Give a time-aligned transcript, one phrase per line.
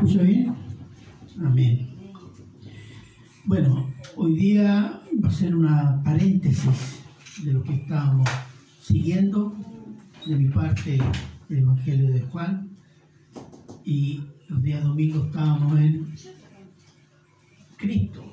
[0.00, 0.54] escucha bien?
[1.44, 1.94] Amén.
[3.44, 7.02] Bueno, hoy día va a ser una paréntesis
[7.44, 8.26] de lo que estábamos
[8.80, 9.54] siguiendo
[10.26, 10.98] de mi parte
[11.50, 12.70] el Evangelio de Juan
[13.84, 16.14] y los días domingos estábamos en
[17.76, 18.24] Cristo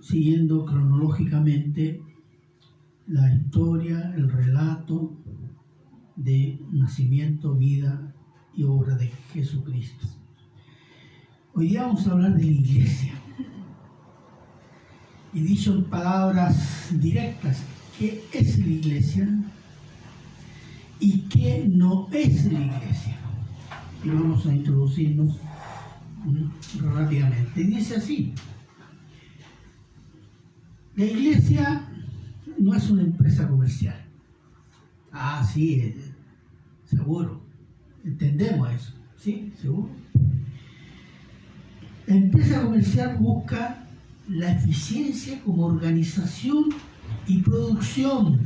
[0.00, 2.00] siguiendo cronológicamente
[3.08, 5.12] la historia, el relato
[6.16, 8.14] de nacimiento, vida
[8.58, 10.04] y obra de Jesucristo.
[11.54, 13.12] Hoy día vamos a hablar de la iglesia.
[15.32, 17.62] Y dicho en palabras directas,
[17.96, 19.28] ¿qué es la iglesia?
[20.98, 23.16] ¿Y qué no es la iglesia?
[24.02, 25.36] Y vamos a introducirnos
[26.80, 27.62] rápidamente.
[27.62, 28.34] Dice así,
[30.96, 31.88] la iglesia
[32.58, 34.04] no es una empresa comercial.
[35.12, 35.96] Ah, sí, eh,
[36.86, 37.47] seguro.
[38.04, 38.92] Entendemos eso.
[39.16, 39.52] ¿Sí?
[39.60, 39.90] Seguro.
[42.06, 43.84] La empresa comercial busca
[44.28, 46.66] la eficiencia como organización
[47.26, 48.40] y producción.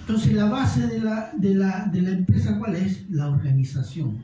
[0.00, 3.08] Entonces la base de la, de la, de la empresa, ¿cuál es?
[3.10, 4.18] La organización.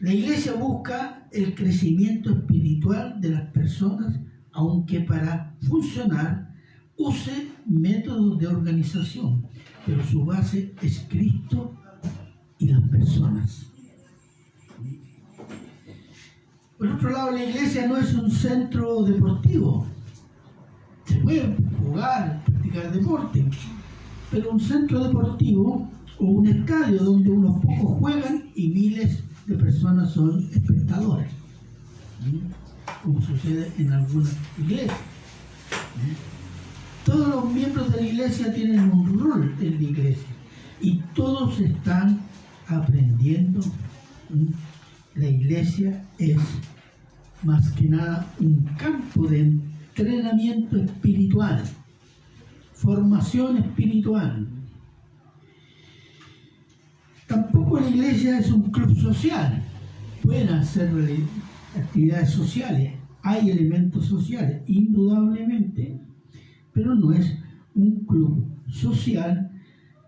[0.00, 4.18] La iglesia busca el crecimiento espiritual de las personas,
[4.52, 6.53] aunque para funcionar
[6.96, 9.46] use métodos de organización,
[9.86, 11.74] pero su base es Cristo
[12.58, 13.66] y las personas.
[16.78, 19.86] Por otro lado, la iglesia no es un centro deportivo.
[21.06, 23.44] Se puede jugar, practicar deporte,
[24.30, 30.12] pero un centro deportivo o un estadio donde unos pocos juegan y miles de personas
[30.12, 31.30] son espectadores,
[33.02, 34.96] como sucede en algunas iglesias.
[37.04, 40.28] Todos los miembros de la iglesia tienen un rol en la iglesia
[40.80, 42.20] y todos están
[42.66, 43.60] aprendiendo.
[45.14, 46.38] La iglesia es
[47.42, 51.62] más que nada un campo de entrenamiento espiritual,
[52.72, 54.48] formación espiritual.
[57.26, 59.62] Tampoco la iglesia es un club social.
[60.22, 60.90] Pueden hacer
[61.76, 66.00] actividades sociales, hay elementos sociales, indudablemente,
[66.74, 67.38] pero no es
[67.74, 69.50] un club social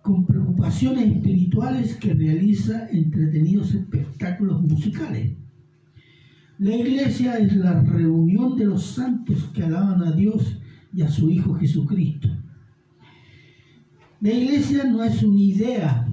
[0.03, 5.33] con preocupaciones espirituales que realiza entretenidos espectáculos musicales.
[6.59, 10.59] La iglesia es la reunión de los santos que alaban a Dios
[10.93, 12.29] y a su Hijo Jesucristo.
[14.21, 16.09] La iglesia no es una idea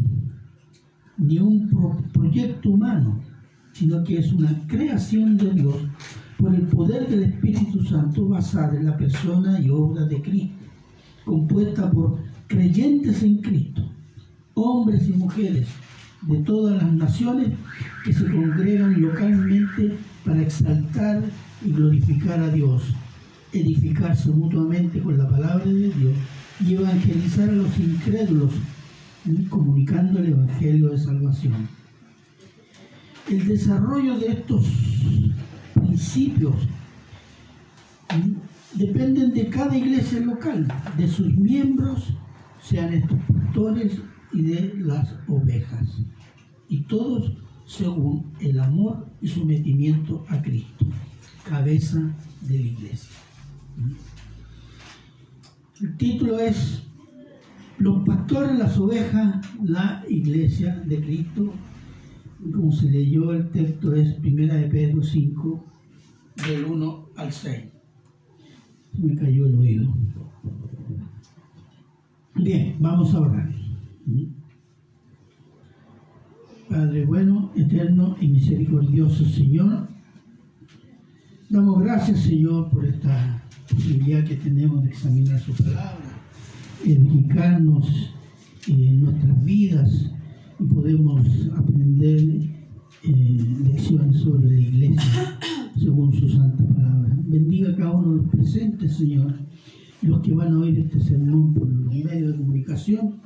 [1.18, 1.70] ni un
[2.12, 3.22] proyecto humano,
[3.72, 5.78] sino que es una creación de Dios
[6.44, 10.58] por el poder del Espíritu Santo basada en la persona y obra de Cristo,
[11.24, 13.90] compuesta por creyentes en Cristo,
[14.54, 15.70] hombres y mujeres
[16.24, 17.48] de todas las naciones
[18.04, 19.96] que se congregan localmente
[20.26, 21.22] para exaltar
[21.66, 22.94] y glorificar a Dios,
[23.54, 26.16] edificarse mutuamente con la palabra de Dios
[26.60, 28.52] y evangelizar a los incrédulos,
[29.50, 31.70] comunicando el Evangelio de Salvación.
[33.32, 34.66] El desarrollo de estos
[35.86, 36.56] principios
[38.74, 40.68] dependen de cada iglesia local,
[40.98, 42.14] de sus miembros,
[42.62, 44.00] sean estos pastores
[44.32, 46.02] y de las ovejas.
[46.70, 47.34] Y todos
[47.66, 50.86] según el amor y sometimiento a Cristo,
[51.48, 52.00] cabeza
[52.42, 53.18] de la iglesia.
[55.82, 56.84] El título es
[57.78, 61.54] Los pastores, las ovejas, la iglesia de Cristo.
[62.54, 65.73] Como se leyó el texto es Primera de Pedro 5,
[66.48, 67.64] del 1 al 6.
[69.00, 69.94] Me cayó el oído.
[72.36, 73.50] Bien, vamos a orar.
[76.70, 79.88] Padre bueno, eterno y misericordioso Señor,
[81.50, 86.20] damos gracias Señor por esta posibilidad que tenemos de examinar su palabra,
[86.84, 88.16] edificarnos
[88.68, 90.12] en nuestras vidas
[90.60, 92.20] y podemos aprender
[93.04, 95.40] eh, lecciones sobre la iglesia
[95.78, 97.18] según su santa palabra.
[97.26, 99.34] Bendiga a cada uno de los presentes, Señor
[100.04, 103.22] los que van a oír este sermón por los medios de comunicación.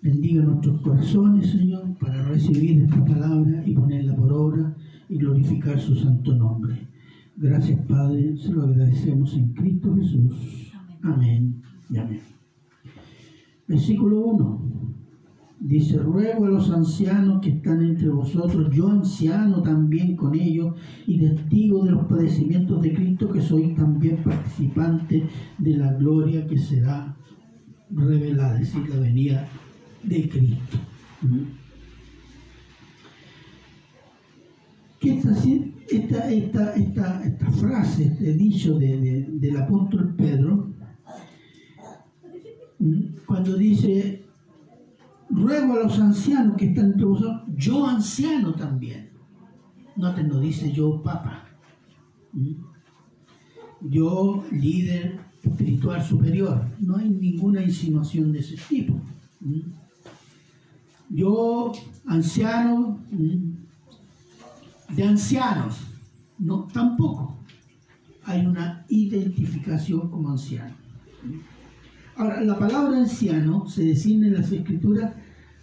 [0.00, 4.76] Bendiga nuestros corazones, Señor, para recibir esta palabra y ponerla por obra
[5.08, 6.88] y glorificar su santo nombre.
[7.36, 10.72] Gracias, Padre, se lo agradecemos en Cristo Jesús.
[11.02, 12.20] Amén y amén.
[13.66, 14.67] Versículo 1.
[15.60, 20.76] Dice, ruego a los ancianos que están entre vosotros, yo anciano también con ellos
[21.06, 25.26] y testigo de los padecimientos de Cristo, que soy también participante
[25.58, 27.16] de la gloria que será
[27.90, 29.48] revelada, es decir, la venida
[30.04, 30.78] de Cristo.
[35.00, 35.76] ¿Qué está haciendo?
[35.90, 40.70] Esta, esta, esta, esta, frase, este dicho del apóstol Pedro,
[43.26, 44.27] cuando dice,
[45.30, 47.06] ruego a los ancianos que están entre
[47.56, 49.10] yo anciano también.
[49.96, 51.44] No te lo dice yo papa.
[53.80, 56.64] Yo líder espiritual superior.
[56.78, 59.00] No hay ninguna insinuación de ese tipo.
[61.08, 61.72] Yo
[62.06, 62.98] anciano
[64.90, 65.80] de ancianos.
[66.38, 67.38] No, tampoco.
[68.24, 70.74] Hay una identificación como anciano.
[72.18, 75.12] Ahora, la palabra anciano se designa en las escrituras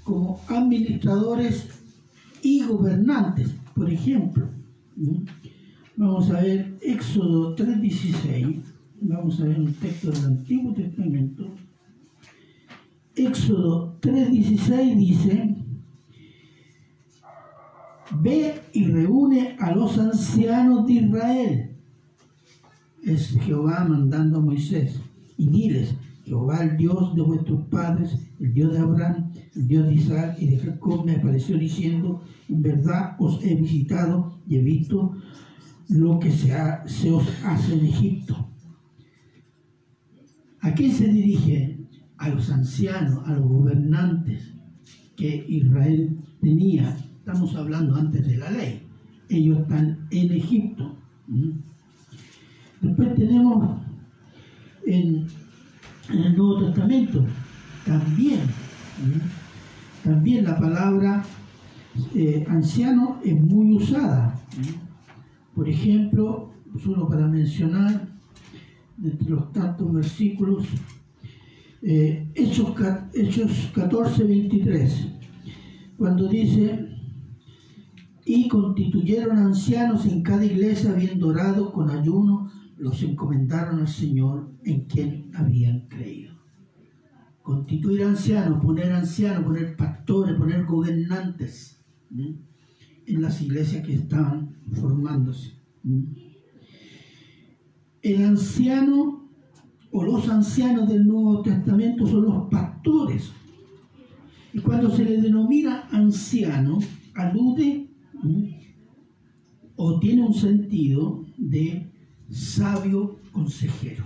[0.05, 1.67] como administradores
[2.41, 3.53] y gobernantes.
[3.73, 4.47] Por ejemplo,
[5.97, 8.61] vamos a ver Éxodo 3.16,
[9.01, 11.53] vamos a ver un texto del Antiguo Testamento.
[13.17, 15.55] Éxodo 3.16 dice,
[18.21, 21.75] ve y reúne a los ancianos de Israel.
[23.03, 25.01] Es Jehová mandando a Moisés.
[25.37, 25.93] Y diles,
[26.25, 30.47] Jehová, el Dios de vuestros padres, el Dios de Abraham, el Dios de Isaac y
[30.47, 35.13] de Jacob, me apareció diciendo, en verdad os he visitado y he visto
[35.89, 36.51] lo que se,
[37.11, 38.49] os hace en Egipto.
[40.61, 41.77] ¿A quién se dirige?
[42.17, 44.51] A los ancianos, a los gobernantes
[45.15, 46.97] que Israel tenía.
[47.19, 48.81] Estamos hablando antes de la ley.
[49.29, 50.95] Ellos están en Egipto.
[52.81, 53.79] Después tenemos
[54.87, 55.27] en
[56.09, 57.25] en el Nuevo Testamento.
[57.85, 58.41] También,
[60.03, 61.23] también la palabra
[62.13, 64.39] eh, anciano es muy usada.
[65.53, 66.51] Por ejemplo,
[66.83, 68.07] solo para mencionar,
[69.03, 70.65] entre los tantos versículos,
[71.81, 72.73] eh, Hechos,
[73.13, 75.07] Hechos 14, 23,
[75.97, 76.89] cuando dice,
[78.25, 84.85] y constituyeron ancianos en cada iglesia, habiendo orado con ayuno los encomendaron al Señor en
[84.85, 86.35] quien habían creído.
[87.41, 95.53] Constituir ancianos, poner ancianos, poner pastores, poner gobernantes en las iglesias que estaban formándose.
[98.01, 99.29] El anciano
[99.91, 103.31] o los ancianos del Nuevo Testamento son los pastores.
[104.53, 106.79] Y cuando se le denomina anciano,
[107.13, 107.89] alude
[109.75, 111.94] o tiene un sentido de
[112.29, 114.03] sabio consejero.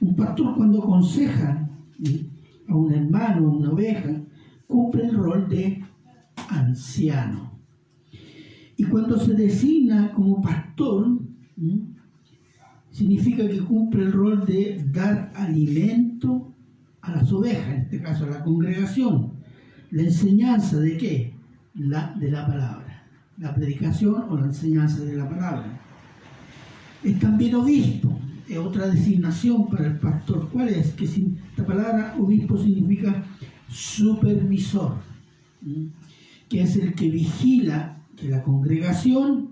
[0.00, 1.68] Un pastor cuando aconseja
[2.68, 4.22] a un hermano, a una oveja,
[4.66, 5.82] cumple el rol de
[6.48, 7.52] anciano.
[8.76, 11.20] Y cuando se designa como pastor,
[12.90, 16.54] significa que cumple el rol de dar alimento
[17.00, 19.34] a las ovejas, en este caso a la congregación.
[19.90, 21.34] La enseñanza de qué?
[21.74, 22.83] De la palabra
[23.38, 25.80] la predicación o la enseñanza de la palabra.
[27.02, 30.48] Es también obispo, es otra designación para el pastor.
[30.52, 30.92] ¿Cuál es?
[30.92, 31.08] Que
[31.56, 33.24] la palabra obispo significa
[33.68, 34.94] supervisor,
[36.48, 39.50] que es el que vigila que la congregación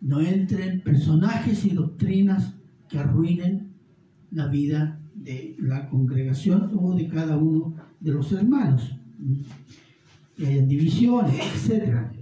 [0.00, 2.54] no entren personajes y doctrinas
[2.88, 3.68] que arruinen
[4.32, 8.96] la vida de la congregación o de cada uno de los hermanos,
[10.36, 12.15] que hayan divisiones, etc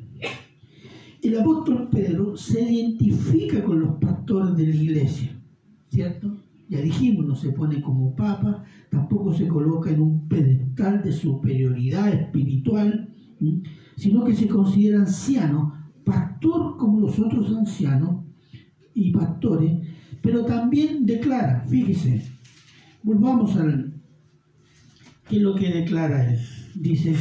[1.28, 5.40] el apóstol Pedro se identifica con los pastores de la iglesia,
[5.88, 6.36] ¿cierto?
[6.68, 12.12] Ya dijimos, no se pone como papa, tampoco se coloca en un pedestal de superioridad
[12.12, 13.08] espiritual,
[13.96, 15.72] sino que se considera anciano,
[16.04, 18.24] pastor como los otros ancianos
[18.92, 19.78] y pastores,
[20.20, 22.22] pero también declara, fíjese,
[23.02, 23.94] volvamos al,
[25.28, 26.38] ¿qué es lo que declara él?
[26.74, 27.14] Dice,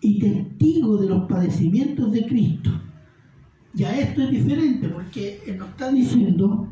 [0.00, 2.70] y testigo de los padecimientos de Cristo
[3.76, 6.66] ya esto es diferente porque él nos está diciendo,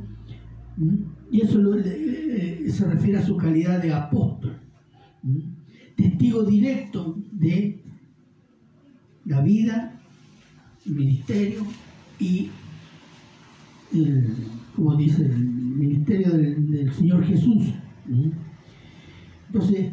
[1.30, 4.58] y eso eh, se refiere a su calidad de apóstol,
[5.94, 7.82] testigo directo de
[9.26, 10.00] la vida,
[10.86, 11.66] el ministerio
[12.18, 12.48] y,
[14.74, 17.66] como dice, el ministerio del, Señor Jesús.
[19.48, 19.92] Entonces,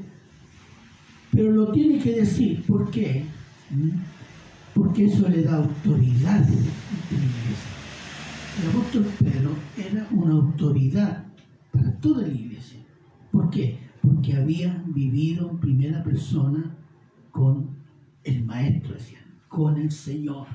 [1.31, 3.25] pero lo tiene que decir, ¿por qué?
[4.73, 6.47] Porque eso le da autoridad
[8.59, 11.25] El apóstol Pedro era una autoridad
[11.71, 12.79] para toda la iglesia.
[13.31, 13.79] ¿Por qué?
[14.01, 16.75] Porque había vivido en primera persona
[17.31, 17.69] con
[18.23, 20.47] el Maestro, decían, con el Señor.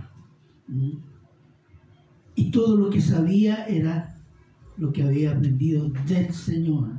[0.69, 0.99] ¿Mm?
[2.35, 4.15] Y todo lo que sabía era
[4.77, 6.91] lo que había aprendido del Señor.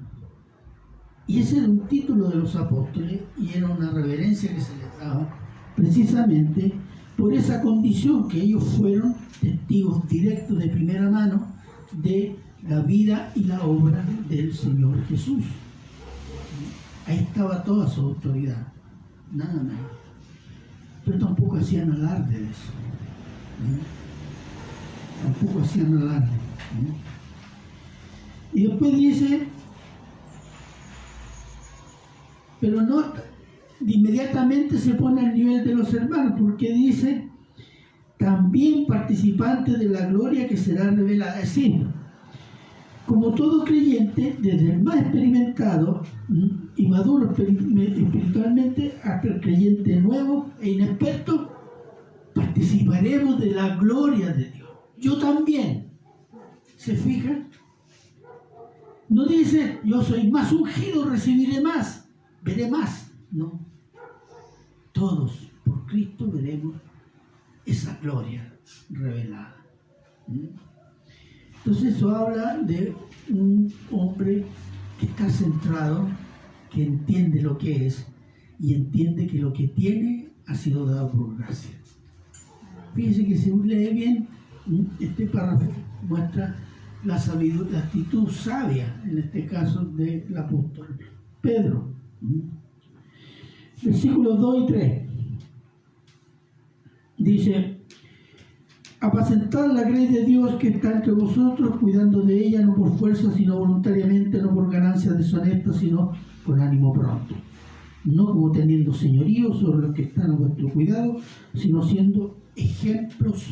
[1.28, 5.00] Y ese era un título de los apóstoles y era una reverencia que se les
[5.00, 5.30] daba
[5.76, 6.74] precisamente
[7.18, 11.48] por esa condición que ellos fueron testigos directos de primera mano
[11.92, 12.36] de
[12.68, 15.44] la vida y la obra del Señor Jesús.
[17.08, 18.68] Ahí estaba toda su autoridad,
[19.32, 19.76] nada más.
[21.06, 22.72] Pero tampoco hacían alarde de eso.
[25.24, 26.30] Tampoco hacían alarde.
[28.54, 29.48] Y después dice,
[32.60, 33.04] pero no
[33.86, 37.30] inmediatamente se pone al nivel de los hermanos, porque dice,
[38.18, 41.40] también participante de la gloria que será revelada.
[41.40, 41.86] Es decir,
[43.06, 46.04] como todo creyente, desde el más experimentado
[46.76, 51.52] y maduro espiritualmente hasta el creyente nuevo e inexperto,
[52.34, 54.70] participaremos de la gloria de Dios.
[54.98, 55.88] Yo también.
[56.76, 57.48] ¿Se fijan?
[59.10, 62.10] No dice, yo soy más ungido, recibiré más,
[62.44, 63.12] veré más.
[63.32, 63.67] No.
[64.98, 66.76] Todos por Cristo veremos
[67.68, 68.52] esa gloria
[68.90, 69.56] revelada.
[71.58, 72.96] Entonces eso habla de
[73.30, 74.44] un hombre
[75.00, 76.08] que está centrado,
[76.72, 78.08] que entiende lo que es
[78.60, 81.78] y entiende que lo que tiene ha sido dado por gracia.
[82.96, 84.28] Fíjense que si lee bien,
[85.00, 85.72] este párrafo
[86.08, 86.56] muestra
[87.04, 90.98] la sabiduría, la actitud sabia, en este caso del apóstol
[91.40, 91.94] Pedro.
[93.84, 95.02] Versículos 2 y 3.
[97.18, 97.78] Dice,
[99.00, 103.32] apacentar la grey de Dios que está entre vosotros, cuidando de ella no por fuerza,
[103.32, 106.14] sino voluntariamente, no por ganancia deshonesta, sino
[106.46, 107.36] con ánimo pronto.
[108.06, 111.18] No como teniendo señorío sobre los que están a vuestro cuidado,
[111.54, 113.48] sino siendo ejemplos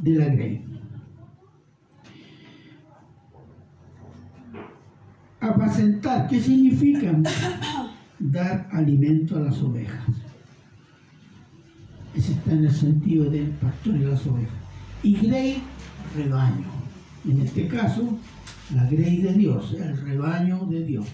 [0.00, 0.64] de la grey.
[5.40, 7.20] Apacentar, ¿qué significa?
[8.18, 10.06] Dar alimento a las ovejas.
[12.14, 14.54] Ese está en el sentido del pastor y las ovejas.
[15.02, 15.62] Y grey,
[16.16, 16.66] rebaño.
[17.24, 18.18] En este caso,
[18.74, 21.06] la grey de Dios, el rebaño de Dios.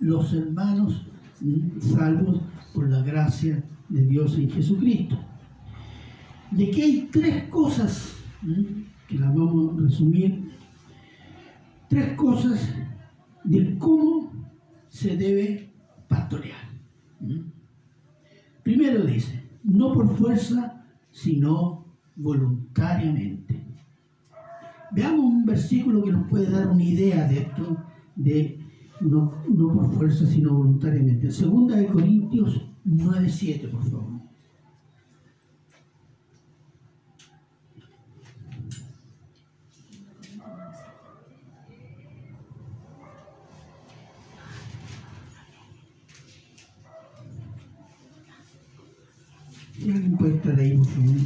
[0.00, 1.06] Los hermanos
[1.40, 2.42] mm, salvos
[2.74, 5.18] por la gracia de Dios en Jesucristo.
[6.50, 8.12] De que hay tres cosas,
[8.42, 8.62] mm,
[9.08, 10.50] que las vamos a resumir,
[11.88, 12.60] tres cosas
[13.44, 14.32] de cómo
[14.88, 15.65] se debe
[16.16, 16.64] pastorear.
[17.20, 17.50] ¿Mm?
[18.62, 21.84] Primero dice, no por fuerza, sino
[22.16, 23.64] voluntariamente.
[24.92, 27.76] Veamos un versículo que nos puede dar una idea de esto,
[28.16, 28.60] de
[29.00, 29.30] no,
[29.74, 31.30] por fuerza, sino voluntariamente.
[31.30, 34.15] Segunda de Corintios 9.7, por favor.
[49.86, 51.20] Favor.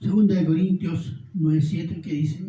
[0.00, 2.48] Segunda de Corintios 9.7 que dice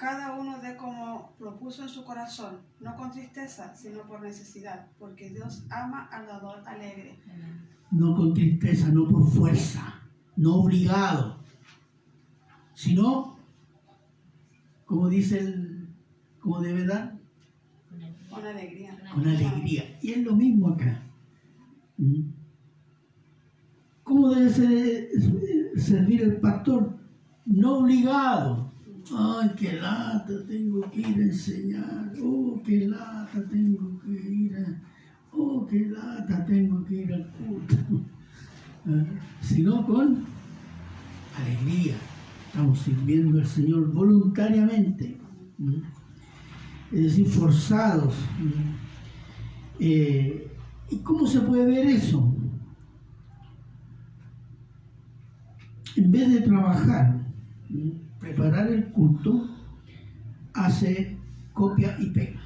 [0.00, 5.30] cada uno de como propuso en su corazón, no con tristeza, sino por necesidad, porque
[5.30, 7.18] Dios ama al dador alegre.
[7.90, 10.00] No con tristeza, no por fuerza,
[10.36, 11.36] no obligado,
[12.74, 13.38] sino,
[14.86, 15.88] como dice el,
[16.40, 17.18] como debe dar,
[18.30, 18.96] con alegría.
[19.12, 19.98] Con alegría.
[20.00, 21.02] Y es lo mismo acá.
[21.98, 22.30] ¿Mm?
[24.04, 25.08] ¿Cómo debe ser,
[25.76, 26.96] servir el pastor?
[27.44, 28.69] No obligado,
[29.12, 32.12] Ay, qué lata, tengo que ir a enseñar.
[32.22, 34.82] Oh, qué lata, tengo que ir a...
[35.32, 37.76] Oh, qué lata, tengo que ir al culto.
[39.40, 40.24] Sino con
[41.36, 41.94] alegría.
[42.46, 45.16] Estamos sirviendo al Señor voluntariamente.
[46.92, 48.14] Es decir, forzados.
[49.78, 50.48] Eh,
[50.90, 52.34] ¿Y cómo se puede ver eso?
[55.96, 57.20] En vez de trabajar,
[58.20, 59.48] preparar el culto,
[60.54, 61.16] hace
[61.52, 62.40] copia y pega.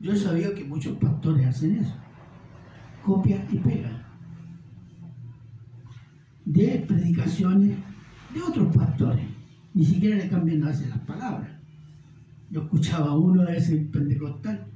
[0.00, 1.94] Yo sabido que muchos pastores hacen eso,
[3.04, 4.04] copia y pega,
[6.44, 7.76] de predicaciones
[8.34, 9.24] de otros pastores,
[9.74, 11.50] ni siquiera le cambian las palabras.
[12.50, 14.66] Yo escuchaba a uno de ese pentecostal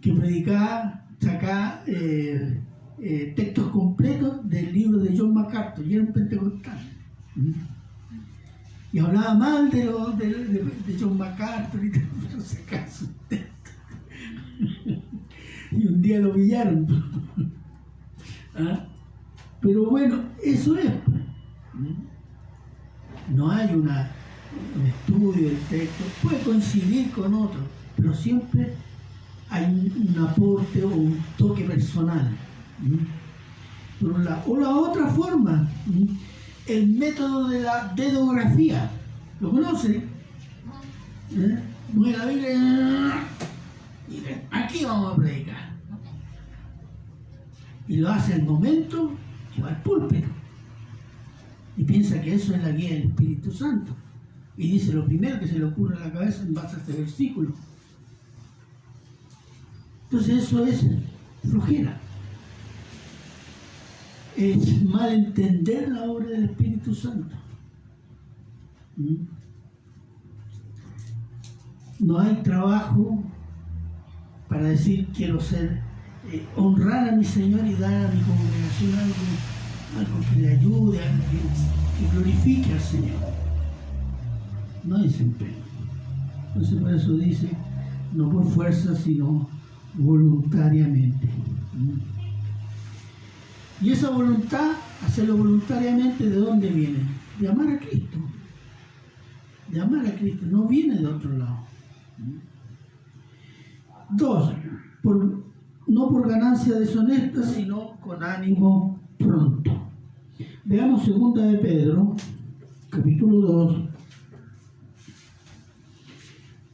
[0.00, 2.60] que predicaba, sacaba eh,
[3.00, 4.21] eh, textos completos
[5.82, 6.78] del libro de John MacArthur y era un pentecostal.
[8.92, 13.06] Y hablaba mal de, de, John MacArthur y todo, no sé acaso.
[15.70, 16.86] y un día lo pillaron.
[18.54, 18.86] ¿Ah?
[19.60, 20.90] Pero bueno, eso es.
[20.90, 21.22] Pues.
[23.34, 23.88] No hay un
[24.86, 27.60] estudio del texto, puede coincidir con otro,
[27.96, 28.74] pero siempre
[29.48, 32.30] hay un, aporte o un toque personal.
[34.46, 35.68] O la otra forma,
[36.66, 38.90] el método de la dedografía.
[39.40, 40.02] ¿Lo conoce?
[41.34, 41.62] ¿Eh?
[41.94, 43.24] la Biblia
[44.08, 45.72] y aquí vamos a predicar.
[47.88, 49.12] Y lo hace al momento
[49.56, 50.28] y va al púlpito.
[51.76, 53.94] Y piensa que eso es la guía del Espíritu Santo.
[54.56, 56.92] Y dice lo primero que se le ocurre a la cabeza en base a este
[56.92, 57.52] versículo.
[60.04, 60.84] Entonces eso es
[61.42, 61.98] flojera.
[64.36, 67.36] Es malentender la obra del Espíritu Santo.
[68.96, 69.26] ¿Mm?
[72.00, 73.22] No hay trabajo
[74.48, 75.80] para decir quiero ser,
[76.30, 79.14] eh, honrar a mi Señor y dar a mi congregación algo,
[79.98, 83.18] algo que le ayude, algo que, que glorifique al Señor.
[84.84, 85.62] No hay desempeño.
[86.48, 87.50] Entonces por eso dice,
[88.12, 89.48] no por fuerza, sino
[89.94, 91.28] voluntariamente.
[93.82, 97.00] Y esa voluntad, hacerlo voluntariamente, ¿de dónde viene?
[97.40, 98.18] De amar a Cristo.
[99.68, 101.66] De amar a Cristo, no viene de otro lado.
[104.10, 104.54] Dos,
[105.88, 109.90] no por ganancia deshonesta, sino con ánimo pronto.
[110.64, 112.14] Veamos segunda de Pedro,
[112.88, 113.82] capítulo 2,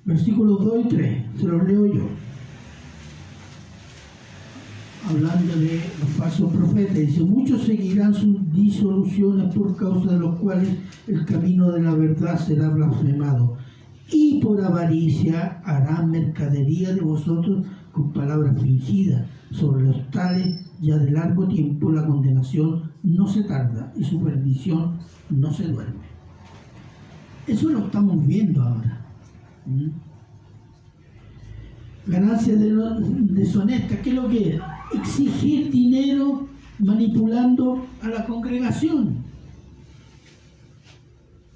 [0.05, 1.27] versículos 2 y 3.
[1.39, 2.28] Se los leo yo
[5.09, 10.69] hablando de los falsos profetas, dice, muchos seguirán sus disoluciones por causa de los cuales
[11.07, 13.57] el camino de la verdad será blasfemado.
[14.11, 19.27] Y por avaricia harán mercadería de vosotros con palabras fingidas.
[19.51, 24.99] Sobre los tales ya de largo tiempo la condenación no se tarda y su perdición
[25.31, 26.09] no se duerme.
[27.47, 29.07] Eso lo estamos viendo ahora.
[29.67, 30.08] ¿Mm?
[32.09, 34.61] Ganancia deshonesta, ¿qué es lo que es?
[34.93, 39.25] exigir dinero manipulando a la congregación.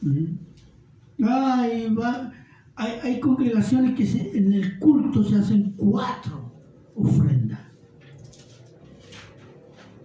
[0.03, 1.25] ¿Mm?
[1.25, 1.95] hay,
[2.77, 6.53] hay, congregaciones que en el culto se hacen cuatro
[6.97, 7.61] ofrendas.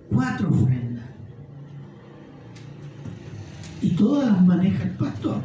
[0.09, 1.05] Cuatro ofrendas.
[3.81, 5.41] Y todas las maneja el pastor.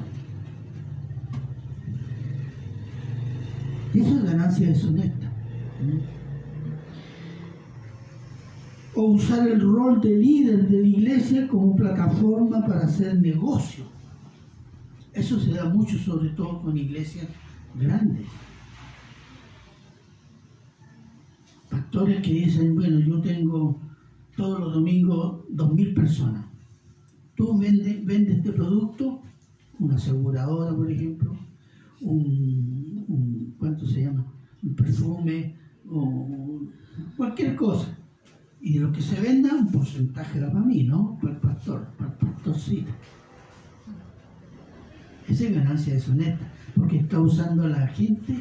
[3.94, 5.30] Eso es ganancia deshonesta.
[8.94, 13.84] O usar el rol de líder de la iglesia como plataforma para hacer negocio.
[15.12, 17.28] Eso se da mucho, sobre todo con iglesias
[17.74, 18.26] grandes.
[21.70, 23.78] Pastores que dicen, bueno, yo tengo
[24.36, 26.44] todos los domingos dos mil personas.
[27.34, 29.20] Tú vendes, vende este producto,
[29.78, 31.36] una aseguradora, por ejemplo,
[32.02, 34.24] un, un ¿cuánto se llama?
[34.62, 35.56] Un perfume
[35.88, 36.60] o
[37.16, 37.88] cualquier cosa
[38.62, 41.18] y de lo que se venda, un porcentaje da para mí, ¿no?
[41.20, 42.92] Para el pastor, para el pastorcito.
[45.28, 46.46] Esa es ganancia deshonesta,
[46.76, 48.40] porque está usando a la gente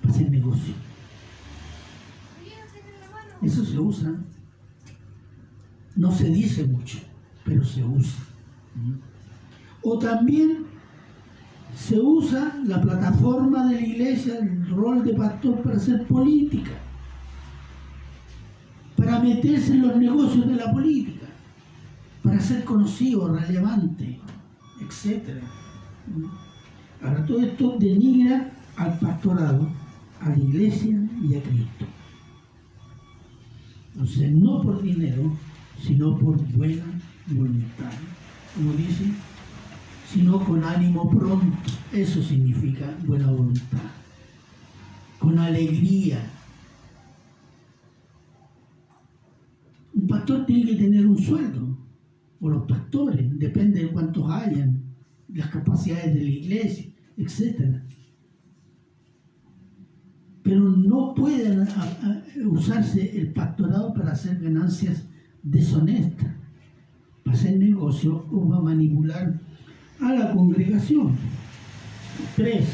[0.00, 0.72] para hacer negocio.
[3.42, 4.14] Eso se usa.
[5.96, 6.98] No se dice mucho,
[7.44, 8.22] pero se usa.
[9.82, 10.64] O también
[11.76, 16.72] se usa la plataforma de la iglesia, el rol de pastor para hacer política
[18.96, 21.26] para meterse en los negocios de la política,
[22.22, 24.18] para ser conocido, relevante,
[24.80, 25.42] etc.
[27.02, 29.68] Ahora todo esto denigra al pastorado,
[30.20, 31.86] a la iglesia y a Cristo.
[33.92, 35.32] Entonces, no por dinero,
[35.80, 36.84] sino por buena
[37.28, 37.92] voluntad.
[38.54, 39.04] Como dice,
[40.16, 41.58] sino con ánimo pronto.
[41.92, 43.90] Eso significa buena voluntad.
[45.18, 46.18] Con alegría,
[49.92, 51.78] Un pastor tiene que tener un sueldo,
[52.40, 54.82] o los pastores, depende de cuántos hayan,
[55.32, 57.80] las capacidades de la iglesia, etc.
[60.42, 61.66] Pero no puede
[62.44, 65.08] usarse el pastorado para hacer ganancias
[65.42, 66.34] deshonestas,
[67.24, 69.45] para hacer negocio o para manipular
[70.00, 71.16] a la congregación.
[72.34, 72.66] Tres,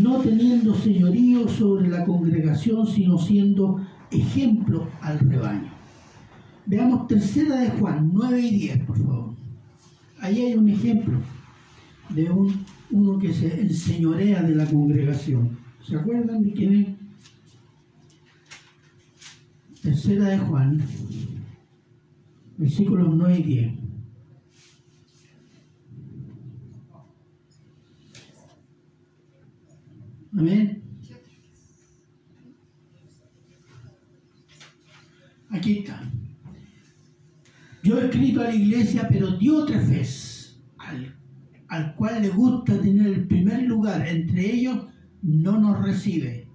[0.00, 5.70] no teniendo señorío sobre la congregación, sino siendo ejemplo al rebaño.
[6.66, 9.34] Veamos tercera de Juan, 9 y 10, por favor.
[10.20, 11.18] Ahí hay un ejemplo
[12.10, 15.58] de un, uno que se enseñorea de la congregación.
[15.84, 16.86] ¿Se acuerdan de quién es?
[19.82, 20.80] Tercera de Juan,
[22.56, 23.81] versículos 9 y 10.
[30.36, 30.82] Amén.
[35.50, 36.10] Aquí está.
[37.82, 41.14] Yo he escrito a la iglesia, pero Diótrefes, al,
[41.68, 44.86] al cual le gusta tener el primer lugar entre ellos,
[45.20, 46.48] no nos recibe.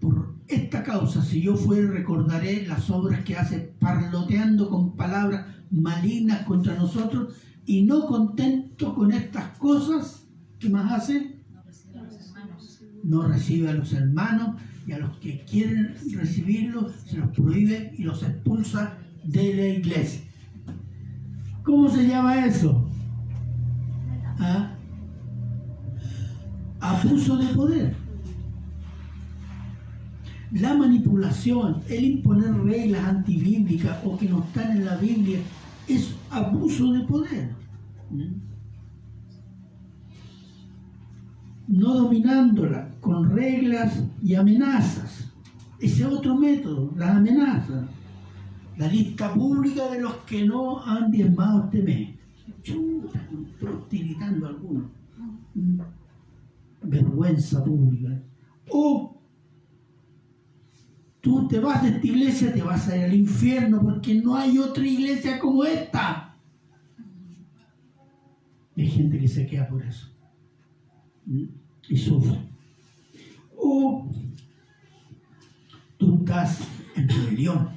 [0.00, 6.44] Por esta causa, si yo fuere, recordaré las obras que hace parloteando con palabras malignas
[6.44, 7.34] contra nosotros
[7.64, 10.26] y no contento con estas cosas,
[10.58, 11.29] ¿qué más hace?
[13.02, 18.02] No recibe a los hermanos y a los que quieren recibirlo se los prohíbe y
[18.02, 20.22] los expulsa de la iglesia.
[21.62, 22.88] ¿Cómo se llama eso?
[24.38, 24.74] ¿Ah?
[26.80, 27.94] Abuso de poder.
[30.52, 35.38] La manipulación, el imponer reglas antibíblicas o que no están en la Biblia,
[35.86, 37.50] es abuso de poder.
[38.10, 38.49] ¿Mm?
[41.70, 45.32] No dominándola con reglas y amenazas.
[45.78, 47.88] Ese otro método, las amenazas.
[48.76, 52.10] La lista pública de los que no han diezmado este mes.
[52.64, 53.20] Chuta,
[53.88, 54.90] tiritando algunos.
[55.54, 55.80] ¿Mm?
[56.82, 58.20] Vergüenza pública.
[58.70, 59.22] O
[61.20, 64.58] tú te vas de esta iglesia, te vas a ir al infierno porque no hay
[64.58, 66.36] otra iglesia como esta.
[68.76, 70.10] hay gente que se queda por eso
[71.88, 72.38] y sufre.
[73.56, 74.10] O
[75.98, 76.60] tú estás
[76.96, 77.68] en rebelión.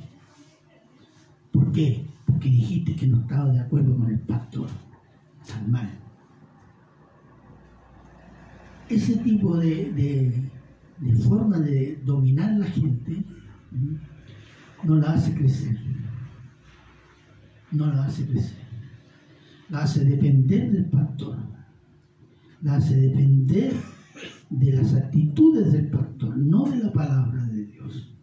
[1.52, 2.06] ¿Por qué?
[2.26, 4.68] Porque dijiste que no estaba de acuerdo con el pastor.
[5.48, 5.90] Tan mal.
[8.90, 10.52] Ese tipo de
[11.04, 13.24] de forma de dominar la gente,
[14.84, 15.78] no la hace crecer.
[17.72, 18.64] No la hace crecer.
[19.70, 21.38] La hace depender del pastor.
[22.62, 23.74] La hace depender
[24.60, 28.14] de las actitudes del pastor, no de la palabra de Dios.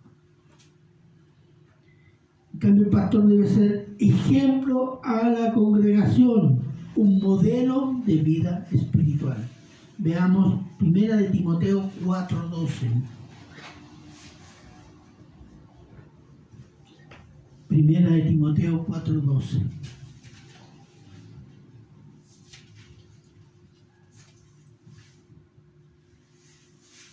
[2.53, 6.61] En cambio, el pastor debe ser ejemplo a la congregación,
[6.95, 9.49] un modelo de vida espiritual.
[9.99, 13.03] Veamos Primera de Timoteo 4:12.
[17.69, 19.80] Primera de Timoteo 4:12.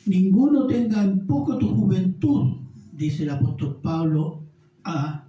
[0.07, 2.61] Ninguno tenga en poco tu juventud,
[2.93, 4.41] dice el apóstol Pablo
[4.85, 5.27] a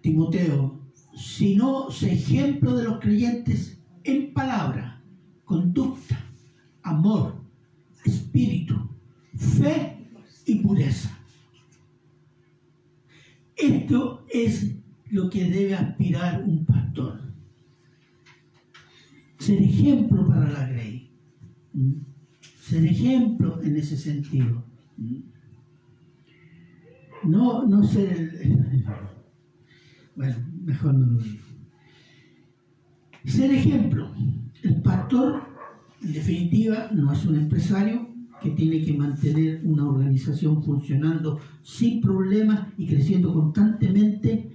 [0.00, 0.80] Timoteo,
[1.16, 5.02] sino sé ejemplo de los creyentes en palabra,
[5.44, 6.24] conducta,
[6.82, 7.42] amor,
[8.04, 8.76] espíritu,
[9.34, 10.06] fe
[10.46, 11.18] y pureza.
[13.56, 14.76] Esto es
[15.10, 17.20] lo que debe aspirar un pastor.
[19.38, 21.10] Ser ejemplo para la grey.
[22.68, 24.64] Ser ejemplo en ese sentido.
[27.24, 28.84] No, no ser el...
[30.16, 31.44] Bueno, mejor no lo digo.
[33.24, 34.12] Ser ejemplo.
[34.64, 35.48] El pastor
[36.02, 38.08] en definitiva, no es un empresario
[38.40, 44.52] que tiene que mantener una organización funcionando sin problemas y creciendo constantemente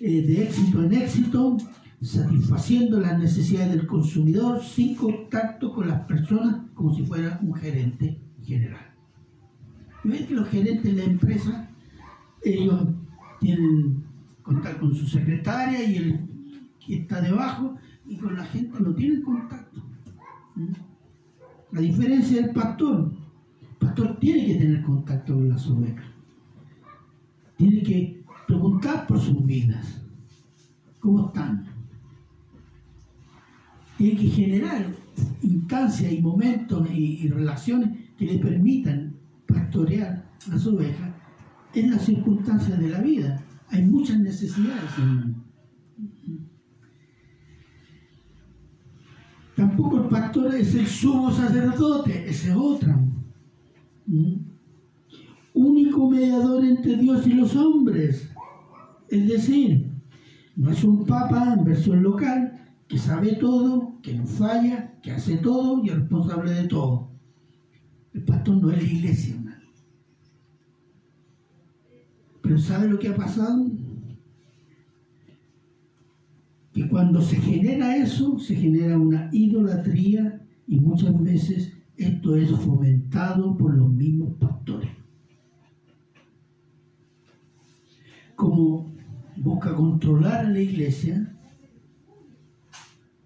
[0.00, 1.56] eh, de éxito en éxito,
[2.00, 8.20] satisfaciendo las necesidades del consumidor sin contacto con las personas como si fuera un gerente
[8.42, 8.94] general.
[10.04, 11.70] ¿Ven que los gerentes de la empresa,
[12.42, 12.88] ellos
[13.40, 14.04] tienen
[14.42, 16.28] contacto con su secretaria y el
[16.84, 17.76] que está debajo
[18.06, 19.82] y con la gente no tienen contacto?
[21.72, 23.12] La diferencia del pastor.
[23.62, 26.04] El pastor tiene que tener contacto con las ovejas.
[27.56, 30.02] Tiene que preguntar por sus vidas.
[31.00, 31.73] ¿Cómo están?
[33.96, 34.86] Tiene que generar
[35.42, 39.14] instancias y momentos y, relaciones que le permitan
[39.46, 41.12] pastorear las ovejas
[41.74, 43.40] en las circunstancias de la vida.
[43.68, 45.44] Hay muchas necesidades, hermano.
[49.56, 53.00] Tampoco el pastor es el sumo sacerdote, ese es otra.
[54.06, 54.34] ¿Mm?
[55.54, 58.28] Único mediador entre Dios y los hombres.
[59.08, 59.92] Es decir,
[60.56, 62.53] no es un papa en versión local
[62.88, 67.10] que sabe todo, que no falla, que hace todo y es responsable de todo.
[68.12, 69.40] El pastor no es la iglesia.
[72.42, 73.70] Pero ¿sabe lo que ha pasado?
[76.74, 83.56] que cuando se genera eso, se genera una idolatría y muchas veces esto es fomentado
[83.56, 84.90] por los mismos pastores.
[88.34, 88.92] Como
[89.36, 91.33] busca controlar a la iglesia,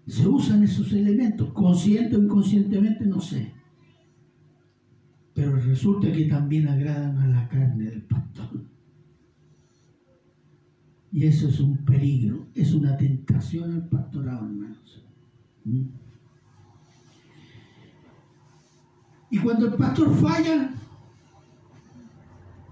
[0.09, 3.53] se usan esos elementos, consciente o inconscientemente, no sé.
[5.35, 8.65] Pero resulta que también agradan a la carne del pastor.
[11.11, 15.03] Y eso es un peligro, es una tentación al pastorado, hermanos.
[15.63, 15.83] ¿Mm?
[19.31, 20.71] Y cuando el pastor falla,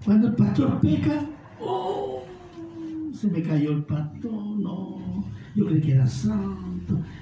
[0.04, 1.24] cuando el pastor peca,
[1.60, 2.24] ¡oh!
[3.12, 5.24] Se me cayó el pastor, no,
[5.54, 6.67] yo creí que era santo,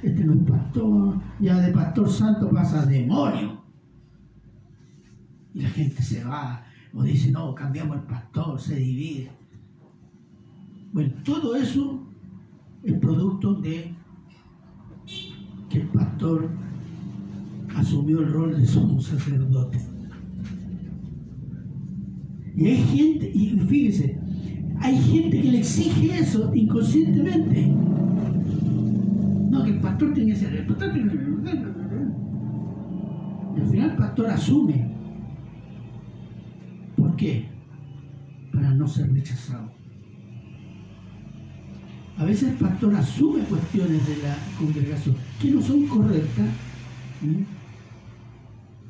[0.03, 3.63] este no es pastor, ya de pastor santo pasa a demonio.
[5.55, 9.31] Y la gente se va, o dice, no, cambiamos el pastor, se divide.
[10.93, 12.07] Bueno, todo eso
[12.83, 13.95] es producto de
[15.69, 16.49] que el pastor
[17.75, 19.79] asumió el rol de sumo sacerdote.
[22.57, 24.19] Y hay gente, y fíjese,
[24.81, 27.75] hay gente que le exige eso inconscientemente.
[29.65, 31.19] Que el pastor tiene que ser, el pastor tiene que
[33.57, 34.91] al final el pastor asume.
[36.97, 37.49] ¿Por qué?
[38.53, 39.71] Para no ser rechazado.
[42.19, 46.47] A veces el pastor asume cuestiones de la congregación que no son correctas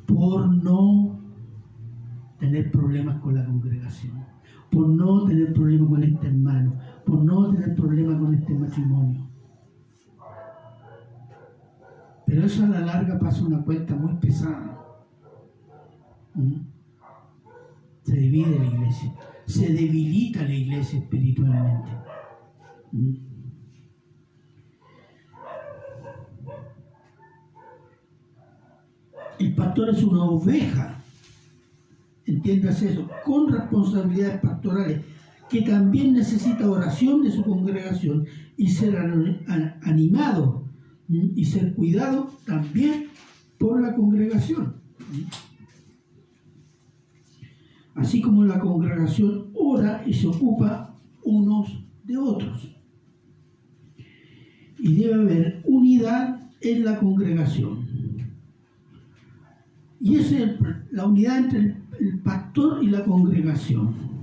[0.05, 1.19] por no
[2.39, 4.23] tener problemas con la congregación,
[4.69, 6.75] por no tener problemas con este hermano,
[7.05, 9.26] por no tener problemas con este matrimonio.
[12.27, 14.85] Pero eso a la larga pasa una cuenta muy pesada.
[18.03, 19.13] Se divide la iglesia,
[19.45, 21.89] se debilita la iglesia espiritualmente.
[29.39, 31.01] El pastor es una oveja,
[32.25, 35.01] entiéndase eso, con responsabilidades pastorales,
[35.49, 38.25] que también necesita oración de su congregación
[38.57, 38.97] y ser
[39.83, 40.56] animado
[41.09, 43.07] y ser cuidado también
[43.57, 44.75] por la congregación.
[47.95, 52.75] Así como la congregación ora y se ocupa unos de otros.
[54.77, 57.87] Y debe haber unidad en la congregación.
[59.99, 60.51] Y esa es
[60.91, 64.16] la unidad entre el, pastor y la congregación.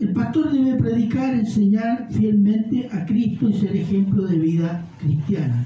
[0.00, 5.64] El pastor debe predicar, enseñar fielmente a Cristo y ser ejemplo de vida cristiana.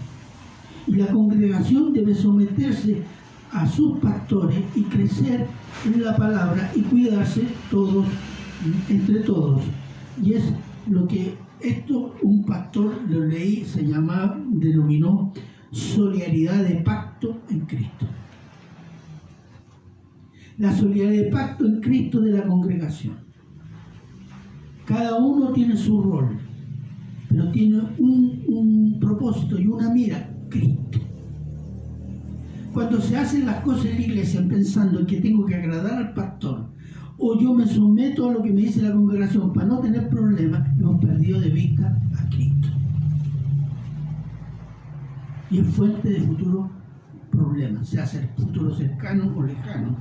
[0.86, 3.02] Y la congregación debe someterse
[3.50, 5.46] a sus pastores y crecer
[5.84, 8.06] en la palabra y cuidarse todos,
[8.88, 9.62] entre todos.
[10.22, 10.44] Y es
[10.88, 15.32] lo que esto un pastor, lo leí, se llamaba, denominó
[15.70, 18.06] solidaridad de pacto en Cristo
[20.58, 23.16] la solidaridad de pacto en Cristo de la congregación.
[24.92, 26.38] Cada uno tiene su rol,
[27.31, 31.00] pero tiene un, propósito y una mira, Cristo.
[32.74, 36.66] Cuando se hacen las cosas en la iglesia pensando que tengo que agradar al pastor,
[37.16, 40.68] o yo me someto a lo que me dice la congregación para no tener problemas,
[40.78, 42.68] hemos perdido de vista a Cristo.
[45.50, 46.70] Y es fuente de futuro
[47.31, 49.96] problemas, sea el futuro cercano o lejano.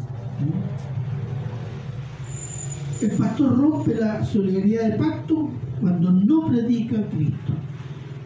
[3.01, 7.53] El pastor rompe la solidaridad de pacto cuando no predica a Cristo.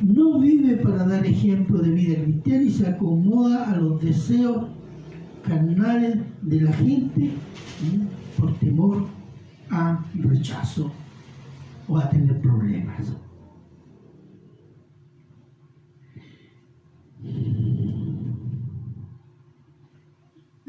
[0.02, 4.68] No vive para dar ejemplo de vida cristiana y se acomoda a los deseos
[5.48, 7.32] carnales de la gente
[8.38, 9.06] por temor
[9.70, 10.92] a rechazo
[11.88, 13.16] o a tener problemas.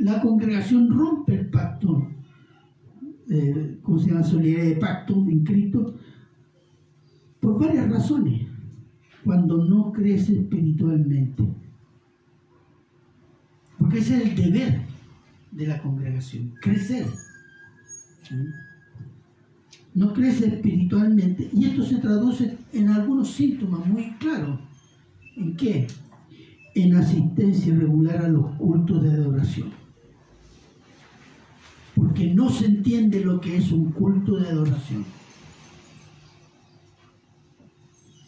[0.06, 2.06] la congregación rompe el pacto,
[3.28, 4.22] eh, ¿cómo se llama?
[4.22, 5.94] Solidaridad de pacto en Cristo,
[7.40, 8.46] por varias razones,
[9.24, 11.44] cuando no crece espiritualmente.
[13.78, 14.80] Porque ese es el deber
[15.50, 17.06] de la congregación, crecer.
[19.94, 21.48] No crece espiritualmente.
[21.52, 24.60] Y esto se traduce en algunos síntomas muy claros.
[25.36, 25.86] ¿En qué?
[26.74, 29.85] En asistencia regular a los cultos de adoración
[31.96, 35.06] porque no se entiende lo que es un culto de adoración.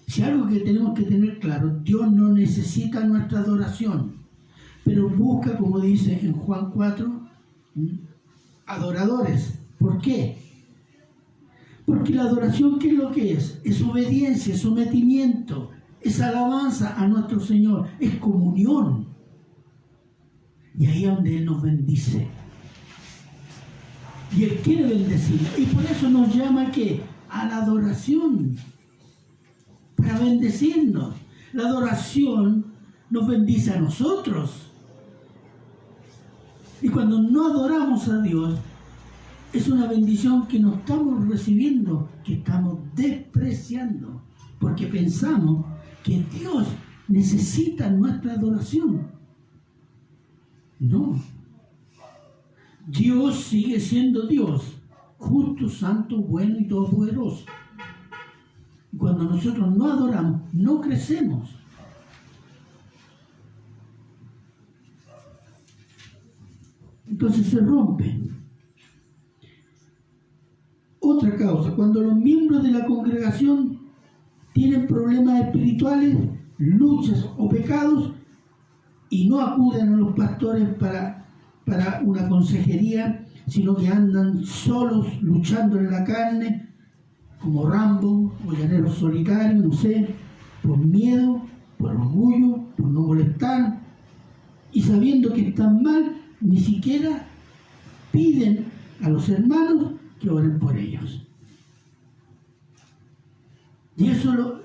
[0.06, 4.14] Si algo que tenemos que tener claro, Dios no necesita nuestra adoración,
[4.84, 7.28] pero busca, como dice en Juan 4,
[8.64, 9.58] adoradores.
[9.78, 10.38] ¿Por qué?
[11.84, 13.60] Porque la adoración, ¿qué es lo que es?
[13.64, 15.70] Es obediencia, es sometimiento.
[16.00, 19.08] es alabanza a nuestro Señor, es comunión.
[20.78, 22.28] Y ahí es donde Él nos bendice.
[24.38, 25.58] Y Él quiere bendecirnos.
[25.58, 28.54] Y por eso nos llama que a la adoración,
[29.96, 31.16] para bendecirnos.
[31.52, 32.66] La adoración
[33.10, 34.70] nos bendice a nosotros.
[36.80, 38.56] Y cuando no adoramos a Dios,
[39.52, 44.22] es una bendición que no estamos recibiendo, que estamos despreciando,
[44.60, 45.66] porque pensamos
[46.04, 46.64] que Dios
[47.08, 49.08] necesita nuestra adoración.
[50.78, 51.20] No.
[52.88, 54.80] Dios sigue siendo Dios,
[55.18, 57.44] justo, santo, bueno y todopoderoso.
[58.96, 61.54] Cuando nosotros no adoramos, no crecemos.
[67.06, 68.20] Entonces se rompe.
[71.00, 73.80] Otra causa, cuando los miembros de la congregación
[74.54, 76.16] tienen problemas espirituales,
[76.56, 78.12] luchas o pecados
[79.10, 81.17] y no acuden a los pastores para,
[81.68, 86.68] para una consejería, sino que andan solos luchando en la carne,
[87.40, 90.14] como Rambo o llaneros solitarios, no sé,
[90.62, 91.42] por miedo,
[91.78, 93.80] por orgullo, por no molestar,
[94.72, 97.26] y sabiendo que están mal, ni siquiera
[98.12, 98.66] piden
[99.02, 101.26] a los hermanos que oren por ellos.
[103.96, 104.60] Y eso lo,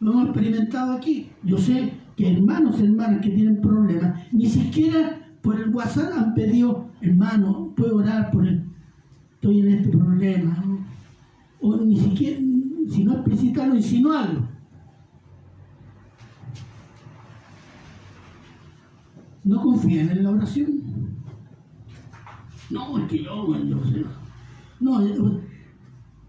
[0.00, 1.30] lo hemos experimentado aquí.
[1.42, 6.88] Yo sé que hermanos, hermanas que tienen problemas, ni siquiera por el WhatsApp han pedido,
[7.00, 8.64] hermano, puedo orar por el,
[9.34, 10.64] estoy en este problema.
[11.60, 12.40] O ni siquiera,
[12.88, 14.48] si no explicitarlo, insinuarlo.
[19.44, 20.82] No confían en la oración.
[22.70, 23.76] No, es que yo, yo.
[24.80, 25.00] No,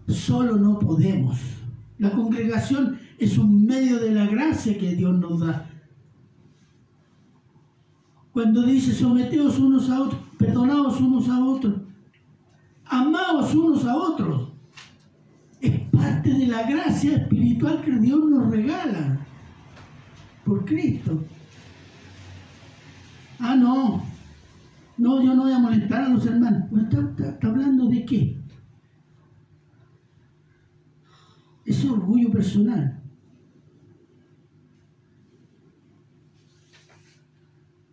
[0.08, 1.38] solo no podemos.
[1.98, 5.70] La congregación es un medio de la gracia que Dios nos da.
[8.34, 11.74] Cuando dice someteos unos a otros, perdonaos unos a otros,
[12.84, 14.48] amaos unos a otros,
[15.60, 19.24] es parte de la gracia espiritual que Dios nos regala
[20.44, 21.24] por Cristo.
[23.38, 24.02] Ah, no,
[24.98, 26.64] no, yo no voy a molestar a los hermanos.
[26.72, 28.36] ¿Está, hablando de qué?
[31.64, 33.00] Es orgullo personal.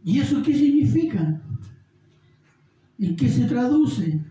[0.04, 1.42] ¿Y eso qué significa?
[2.98, 4.24] ¿En qué se traduce?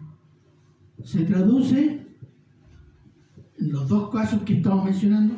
[1.05, 2.07] Se traduce
[3.59, 5.35] en los dos casos que estamos mencionando,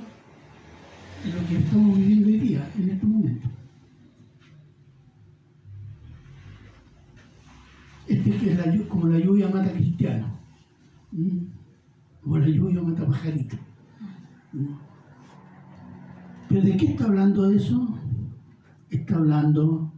[1.25, 3.49] en lo que estamos viviendo hoy día, en este momento.
[8.07, 10.39] Este que es como la lluvia mata cristiano,
[12.23, 13.57] como la lluvia mata pajarito.
[16.49, 17.99] ¿Pero de qué está hablando eso?
[18.91, 19.93] Está hablando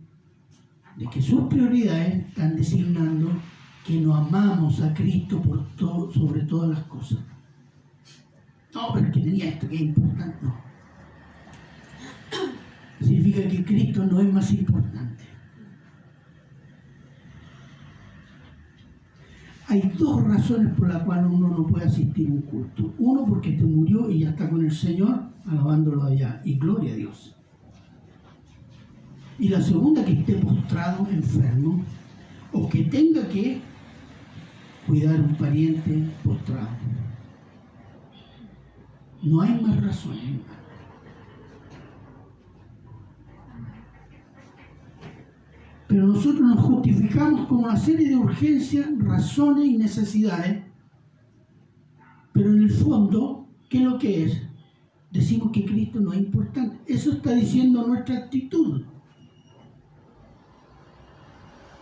[0.96, 3.30] de que sus prioridades están designando
[3.86, 7.18] que no amamos a Cristo por todo, sobre todas las cosas.
[8.74, 10.36] No, pero que tenía esto que es importante.
[10.42, 10.54] No.
[13.00, 15.24] Significa que Cristo no es más importante.
[19.68, 22.94] Hay dos razones por las cuales uno no puede asistir a un culto.
[22.98, 26.40] Uno, porque te murió y ya está con el Señor, alabándolo allá.
[26.44, 27.33] Y gloria a Dios.
[29.38, 31.82] Y la segunda, que esté postrado, enfermo,
[32.52, 33.60] o que tenga que
[34.86, 36.68] cuidar un pariente postrado.
[39.22, 40.40] No hay más razones.
[45.88, 50.62] Pero nosotros nos justificamos con una serie de urgencias, razones y necesidades.
[52.32, 54.42] Pero en el fondo, ¿qué es lo que es?
[55.10, 56.78] Decimos que Cristo no es importante.
[56.86, 58.82] Eso está diciendo nuestra actitud.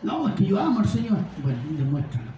[0.03, 1.19] No, es que yo amo al Señor.
[1.43, 2.33] Bueno, demuéstralo.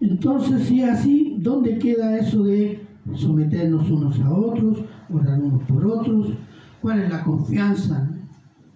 [0.00, 5.86] Entonces, si es así, ¿dónde queda eso de someternos unos a otros, orar unos por
[5.86, 6.34] otros?
[6.80, 8.08] ¿Cuál es la confianza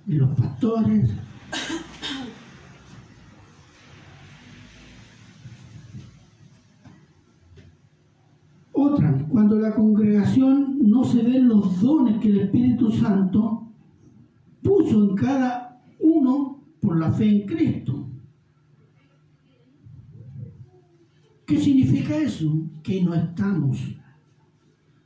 [0.09, 1.11] en los pastores?
[8.73, 13.73] Otra, cuando la congregación no se ven los dones que el Espíritu Santo
[14.63, 18.09] puso en cada uno por la fe en Cristo.
[21.47, 22.69] ¿Qué significa eso?
[22.83, 23.79] Que no estamos.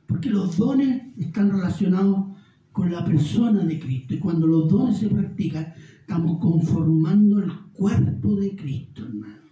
[0.07, 2.27] Porque los dones están relacionados
[2.71, 4.15] con la persona de Cristo.
[4.15, 5.73] Y cuando los dones se practican,
[6.11, 9.43] Estamos conformando el cuerpo de Cristo, hermano.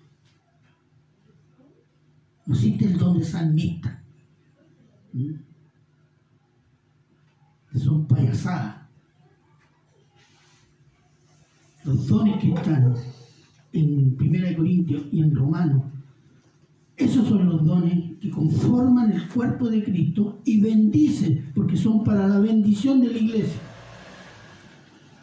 [2.45, 3.98] No existe el don de salmista.
[7.75, 8.75] Son payasadas.
[11.85, 12.93] Los dones que están
[13.73, 15.83] en 1 Corintios y en Romanos,
[16.97, 22.27] esos son los dones que conforman el cuerpo de Cristo y bendicen, porque son para
[22.27, 23.61] la bendición de la iglesia,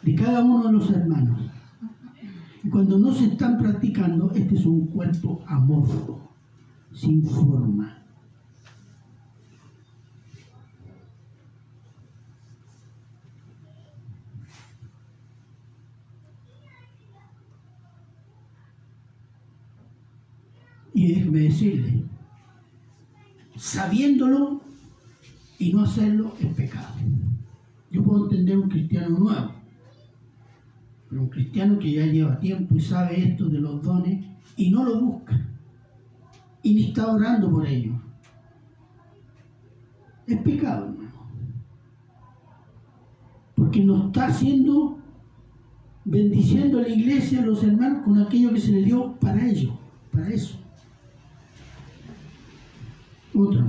[0.01, 1.39] de cada uno de los hermanos.
[2.63, 6.19] Y cuando no se están practicando, este es un cuerpo amorfo
[6.93, 7.96] sin forma.
[20.97, 22.01] Y déjeme decirle,
[23.55, 24.61] sabiéndolo
[25.59, 26.95] y no hacerlo es pecado.
[27.91, 29.51] Yo puedo entender un cristiano nuevo,
[31.07, 34.25] pero un cristiano que ya lleva tiempo y sabe esto de los dones
[34.55, 35.39] y no lo busca
[36.63, 37.91] y ni está orando por ello.
[40.25, 41.11] Es pecado, hermano.
[43.53, 44.97] Porque no está haciendo,
[46.05, 49.75] bendiciendo a la iglesia, a los hermanos, con aquello que se le dio para ellos,
[50.11, 50.57] para eso.
[53.37, 53.63] Otra.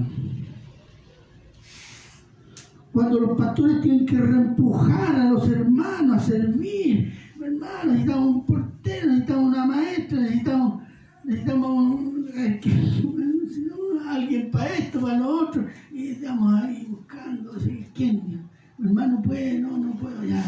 [2.90, 9.06] Cuando los pastores tienen que reempujar a los hermanos a servir, hermanos, necesitamos un portero,
[9.08, 10.82] necesitamos una maestra, necesitamos,
[11.22, 12.00] necesitamos
[14.08, 17.52] alguien para esto, para lo otro, y estamos ahí buscando,
[17.94, 18.48] ¿quién?
[18.78, 20.42] Mi hermano puede, no, no puedo, ya,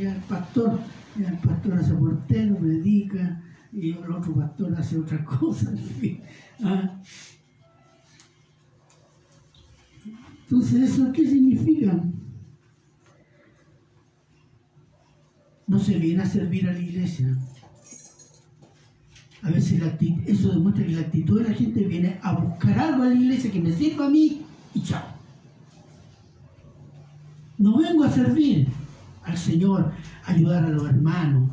[0.00, 0.78] ya el pastor,
[1.18, 3.42] ya el pastor hace portero, predica,
[3.72, 5.72] y el otro pastor hace otra cosa,
[6.62, 7.00] ¿ah?
[10.50, 12.02] Entonces, ¿eso qué significa?
[15.68, 17.38] No se viene a servir a la iglesia,
[19.42, 19.80] a veces
[20.26, 23.52] eso demuestra que la actitud de la gente viene a buscar algo a la iglesia
[23.52, 24.42] que me sirva a mí
[24.74, 25.04] y chao.
[27.56, 28.66] No vengo a servir
[29.22, 29.92] al Señor,
[30.26, 31.50] ayudar a los hermanos.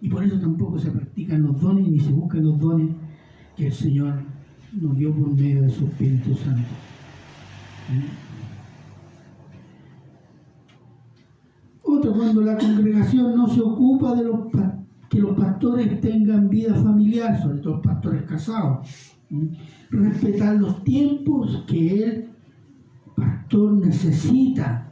[0.00, 2.94] Y por eso tampoco se practican los dones ni se buscan los dones
[3.56, 4.29] que el Señor
[4.72, 6.68] nos dio por medio de su Espíritu Santo.
[11.82, 14.30] Otro, cuando la congregación no se ocupa de
[15.08, 18.88] que los pastores tengan vida familiar, sobre todo los pastores casados.
[19.90, 22.28] Respetar los tiempos que el
[23.16, 24.88] pastor necesita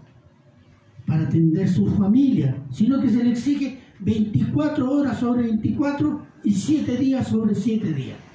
[1.06, 6.96] para atender su familia, sino que se le exige 24 horas sobre 24 y 7
[6.96, 8.27] días sobre 7 días.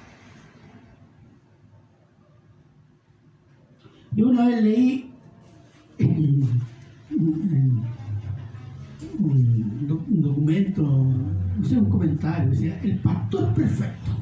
[4.16, 5.10] Yo una vez leí
[5.98, 6.62] un,
[10.20, 14.12] documento, no sé, un comentario, decía, el pastor perfecto.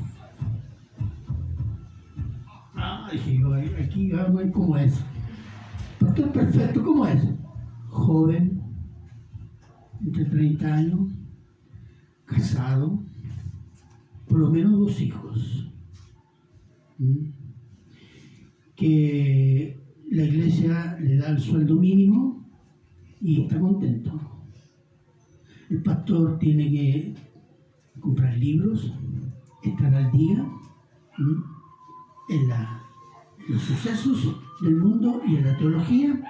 [2.75, 4.99] Ah, dije yo, aquí vamos a ver cómo es.
[5.99, 7.23] Pastor perfecto, ¿cómo es?
[7.89, 8.63] Joven,
[10.01, 11.01] entre 30 años,
[12.25, 12.99] casado,
[14.27, 15.71] por lo menos dos hijos.
[18.75, 19.82] Que
[20.13, 22.45] la iglesia le da el sueldo mínimo
[23.23, 24.13] y está contento.
[25.71, 27.15] El pastor tiene que
[27.99, 28.93] comprar libros,
[29.63, 30.47] estar al día
[32.29, 32.49] en,
[33.49, 36.21] los sucesos del mundo y en la teología.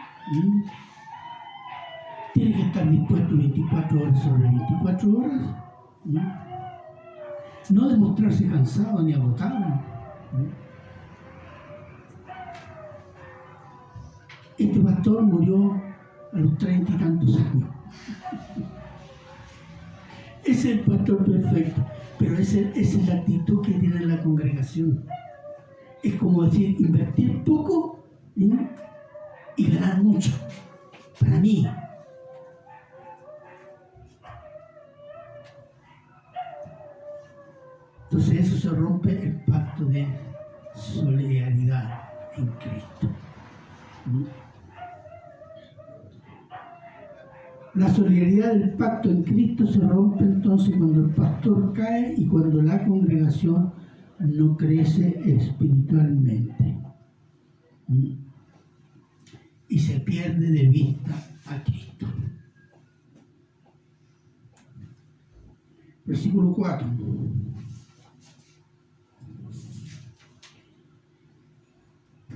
[2.34, 5.56] Tiene que estar dispuesto 24 horas sobre 24 horas.
[7.68, 9.80] No demostrarse cansado ni agotado.
[14.58, 15.80] Este pastor murió
[16.32, 17.68] a los treinta y tantos años.
[20.44, 21.84] Es el pastor perfecto,
[22.18, 25.04] pero esa, es la actitud que tiene la congregación.
[26.02, 30.30] Es como decir, invertir poco y ganar mucho.
[31.20, 31.66] Para mí.
[38.04, 40.06] Entonces eso se rompe el pacto de
[40.74, 42.02] solidaridad
[42.36, 43.08] en Cristo.
[47.74, 52.60] La solidaridad del pacto en Cristo se rompe entonces cuando el pastor cae y cuando
[52.60, 53.72] la congregación
[54.18, 56.78] no crece espiritualmente.
[57.88, 58.12] ¿Mm?
[59.68, 61.14] Y se pierde de vista
[61.46, 62.06] a Cristo.
[66.04, 66.86] Versículo 4.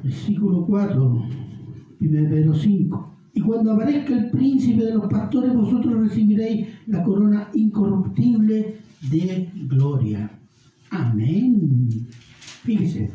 [0.03, 1.29] Versículo 4,
[1.99, 3.16] primero 5.
[3.37, 8.79] Y cuando aparezca el príncipe de los pastores, vosotros recibiréis la corona incorruptible
[9.11, 10.31] de gloria.
[10.89, 11.79] Amén.
[12.65, 13.11] Fíjese.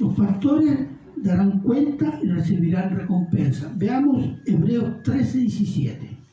[0.00, 0.78] Los pastores
[1.16, 3.70] darán cuenta y recibirán recompensa.
[3.76, 6.23] Veamos Hebreos 13, 17.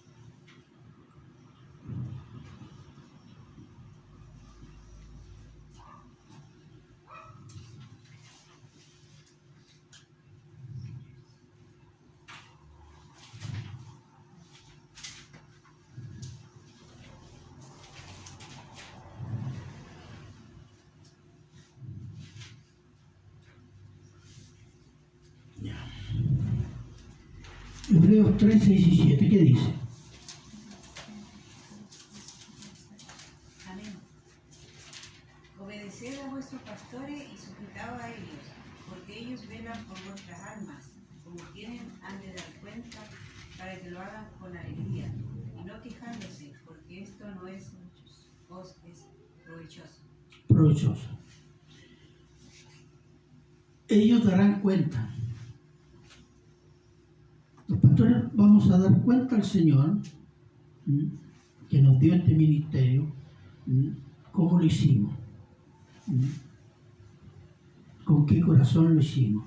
[28.21, 29.73] Hebreos 13, 17, ¿qué dice?
[33.67, 33.93] Amén.
[35.59, 38.45] Obedeced a vuestros pastores y sujetaos a ellos,
[38.87, 40.91] porque ellos velan por vuestras almas,
[41.23, 42.99] como tienen han de dar cuenta,
[43.57, 45.11] para que lo hagan con alegría,
[45.59, 47.71] y no quejándose, porque esto no es
[48.49, 49.07] os es
[49.43, 50.01] provechoso.
[50.47, 51.09] Provechoso.
[53.87, 55.09] Ellos darán cuenta
[58.33, 59.97] vamos a dar cuenta al Señor
[61.69, 63.07] que nos dio este ministerio,
[64.31, 65.13] cómo lo hicimos,
[68.03, 69.45] con qué corazón lo hicimos.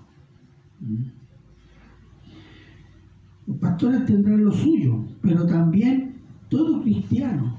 [3.47, 6.15] Los pastores tendrán lo suyo, pero también
[6.49, 7.59] todo cristiano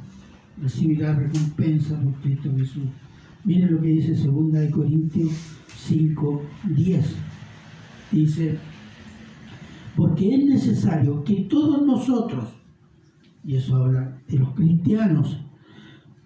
[0.62, 2.84] recibirá recompensa por Cristo Jesús.
[3.44, 5.32] Miren lo que dice 2 Corintios
[5.78, 6.42] 5,
[6.76, 7.16] 10.
[8.12, 8.58] Dice,
[9.96, 12.46] porque es necesario que todos nosotros,
[13.44, 15.40] y eso habla de los cristianos,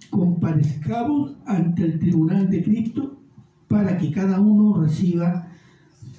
[0.09, 3.21] comparezcamos ante el tribunal de Cristo
[3.67, 5.47] para que cada uno reciba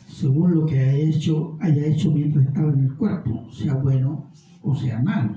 [0.06, 4.30] según lo que haya hecho, haya hecho mientras estaba en el cuerpo, sea bueno
[4.62, 5.36] o sea malo.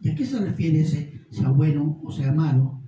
[0.00, 2.80] ¿Y a qué se refiere ese sea bueno o sea malo?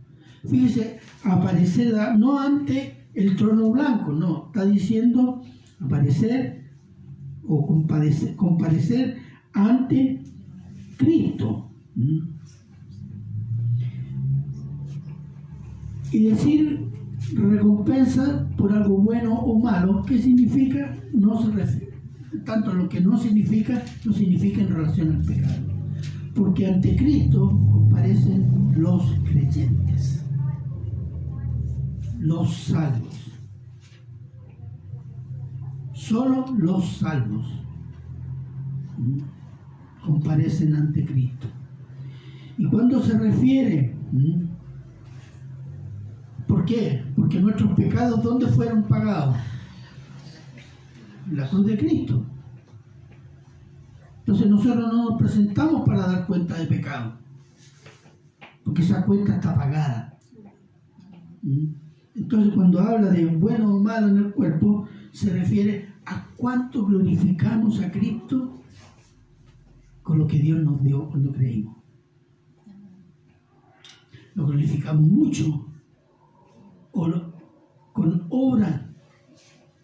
[0.48, 5.42] Fíjese, aparecer no ante el trono blanco, no, está diciendo
[5.80, 6.57] aparecer
[7.48, 7.66] o
[8.36, 9.16] comparecer,
[9.52, 10.22] ante
[10.96, 11.70] Cristo.
[16.12, 16.88] Y decir
[17.34, 20.96] recompensa por algo bueno o malo, ¿qué significa?
[21.12, 21.98] No se refiere.
[22.44, 25.66] Tanto lo que no significa, no significa en relación al pecado.
[26.34, 30.24] Porque ante Cristo comparecen los creyentes,
[32.20, 33.07] los salvos.
[36.08, 37.46] Solo los salvos
[40.02, 41.48] comparecen ante Cristo.
[42.56, 43.94] Y cuando se refiere,
[46.46, 47.04] ¿por qué?
[47.14, 49.36] Porque nuestros pecados, ¿dónde fueron pagados?
[51.30, 52.24] La cruz de Cristo.
[54.20, 57.18] Entonces nosotros no nos presentamos para dar cuenta de pecado,
[58.64, 60.18] porque esa cuenta está pagada.
[62.14, 65.87] Entonces cuando habla de bueno o malo en el cuerpo, se refiere ¿A
[66.38, 68.54] cuánto glorificamos a Cristo
[70.02, 71.76] con lo que Dios nos dio cuando creímos?
[74.34, 75.66] Lo glorificamos mucho
[77.92, 78.88] con obra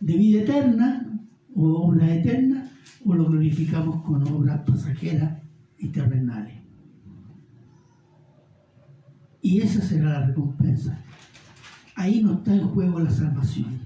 [0.01, 1.21] de vida eterna
[1.55, 2.71] o obra eterna
[3.05, 5.43] o lo glorificamos con obras pasajeras
[5.79, 6.55] y terrenales.
[9.43, 11.05] Y esa será la recompensa.
[11.97, 13.84] Ahí no está en juego la salvación.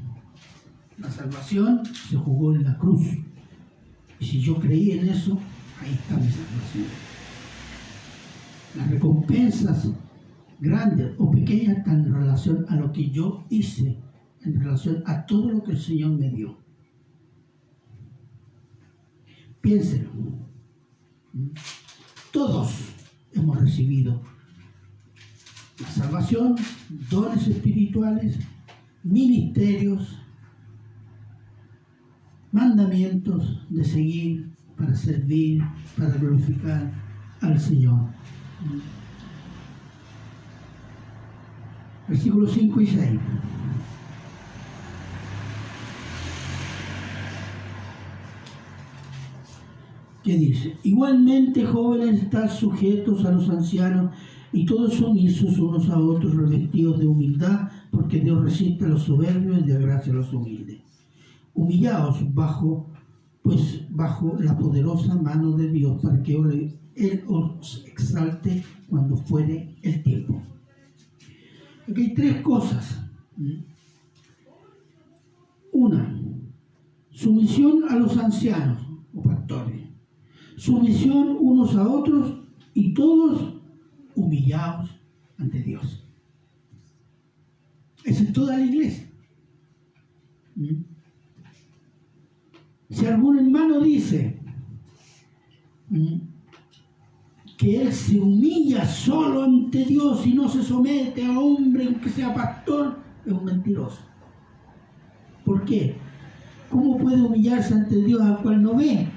[0.99, 3.07] La salvación se jugó en la cruz.
[4.19, 5.39] Y si yo creí en eso,
[5.81, 6.85] ahí está mi salvación.
[8.77, 9.89] Las recompensas
[10.61, 13.99] grandes o pequeñas están en relación a lo que yo hice,
[14.43, 16.59] en relación a todo lo que el Señor me dio.
[19.61, 20.11] Piénselo.
[22.33, 22.73] Todos
[23.33, 24.21] hemos recibido
[25.81, 26.57] la salvación,
[27.09, 28.37] dones espirituales,
[29.05, 30.19] ministerios,
[32.53, 35.63] mandamientos de seguir para servir,
[35.97, 36.93] para glorificar
[37.41, 38.09] al Señor.
[42.09, 43.21] Versículos 5 y 6.
[50.25, 50.77] ¿Qué dice?
[50.85, 54.15] Igualmente, jóvenes, están sujetos a los ancianos
[54.53, 59.03] y todos son sumisos unos a otros, revestidos de humildad, porque Dios resiste a los
[59.03, 60.88] soberbios y de gracia a los humildes
[61.59, 62.89] humillaos bajo,
[63.43, 66.37] pues bajo la poderosa mano de Dios para que
[66.95, 70.41] Él os exalte cuando fuere el tiempo.
[71.89, 73.01] Aquí hay tres cosas.
[75.73, 76.17] Una,
[77.11, 78.79] sumisión a los ancianos.
[80.57, 82.41] sumisión unos a otros
[82.75, 83.55] y todos
[84.15, 84.91] humillados
[85.39, 86.05] ante Dios.
[88.05, 89.11] Esa es toda la iglesia.
[90.55, 90.98] ¿Mm?
[92.91, 94.39] Si algún hermano dice
[95.91, 96.17] ¿Mm?
[97.57, 102.33] que él se humilla solo ante Dios y no se somete a hombre aunque sea
[102.33, 104.01] pastor, es un mentiroso.
[105.45, 105.97] ¿Por qué?
[106.71, 109.09] ¿Cómo puede humillarse ante Dios al cual no ve?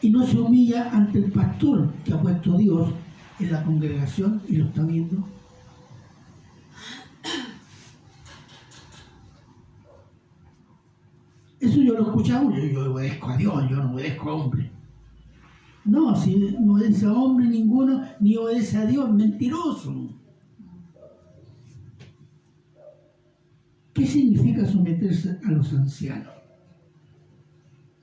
[0.00, 2.90] Y no se humilla ante el pastor que ha puesto Dios
[3.38, 5.24] en la congregación y lo está viendo.
[11.62, 14.68] Eso yo lo he escuchado, yo, yo obedezco a Dios, yo no obedezco a hombre.
[15.84, 20.18] No, si no obedece a hombre ninguno, ni obedece a Dios, mentiroso.
[23.92, 26.34] ¿Qué significa someterse a los ancianos?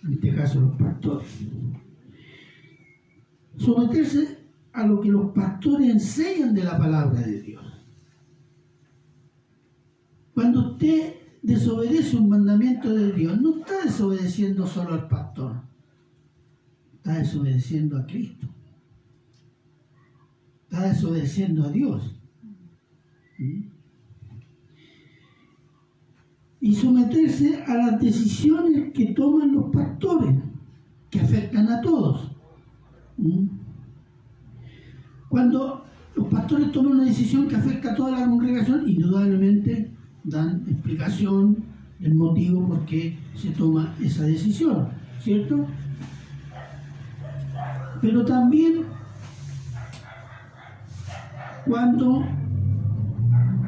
[0.05, 1.28] En este caso, los pastores.
[3.57, 4.38] Someterse
[4.72, 7.66] a lo que los pastores enseñan de la palabra de Dios.
[10.34, 11.18] Cuando usted
[11.49, 15.61] desobedece un mandamiento de Dios, no está desobedeciendo solo al pastor,
[16.93, 18.47] está desobedeciendo a Cristo,
[20.63, 22.15] está desobedeciendo a Dios.
[23.39, 23.61] ¿Mm?
[26.61, 30.35] Y someterse a las decisiones que toman los pastores,
[31.09, 32.31] que afectan a todos.
[33.17, 33.47] ¿Mm?
[35.29, 35.85] Cuando
[36.15, 39.98] los pastores toman una decisión que afecta a toda la congregación, indudablemente
[40.30, 41.57] dan explicación
[41.99, 44.89] del motivo por qué se toma esa decisión,
[45.21, 45.65] ¿cierto?
[48.01, 48.86] Pero también
[51.65, 52.23] cuando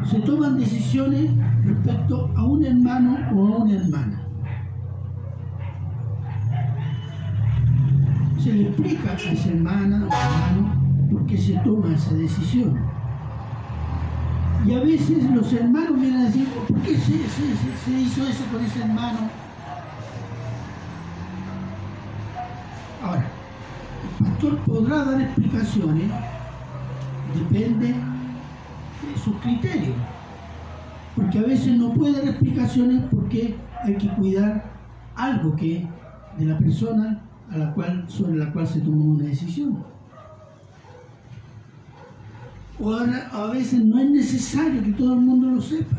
[0.10, 1.32] se toman decisiones
[1.64, 4.22] respecto a un hermano o a una hermana.
[8.40, 12.91] Se le explica a esa hermana o hermano por qué se toma esa decisión.
[14.66, 18.82] Y a veces los hermanos vienen a decir, ¿por qué se, hizo eso con ese
[18.82, 19.20] hermano?
[23.04, 23.26] Ahora,
[24.20, 26.12] el pastor podrá dar explicaciones,
[27.34, 29.96] depende de sus criterios,
[31.16, 34.72] porque a veces no puede dar explicaciones porque hay que cuidar
[35.16, 35.88] algo que
[36.38, 39.91] de la persona a la cual, sobre la cual se tomó una decisión
[42.82, 45.98] o a veces no es necesario que todo el mundo lo sepa.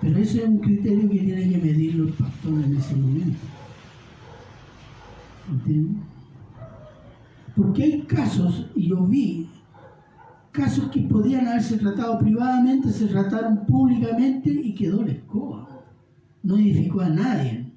[0.00, 3.38] Pero ese es un criterio que tiene que medirlo el pastor en ese momento.
[5.50, 6.02] ¿Entiendes?
[7.56, 9.48] Porque hay casos, y yo vi,
[10.52, 15.68] casos que podían haberse tratado privadamente, se trataron públicamente y quedó la escoba.
[16.42, 17.67] No edificó a nadie.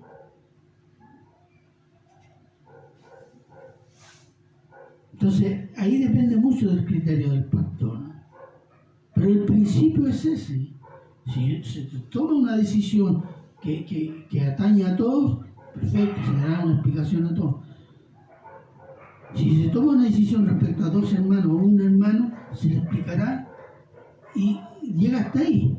[5.21, 7.99] Entonces, ahí depende mucho del criterio del pastor.
[9.13, 10.73] Pero el principio es ese.
[11.31, 13.23] Si se toma una decisión
[13.61, 13.85] que,
[14.27, 15.45] que, atañe a todos,
[15.75, 17.55] perfecto, se le da una explicación a todos.
[19.35, 23.47] Si se toma una decisión respecto a dos hermanos o un hermano, se le explicará
[24.33, 25.77] y llega hasta ahí.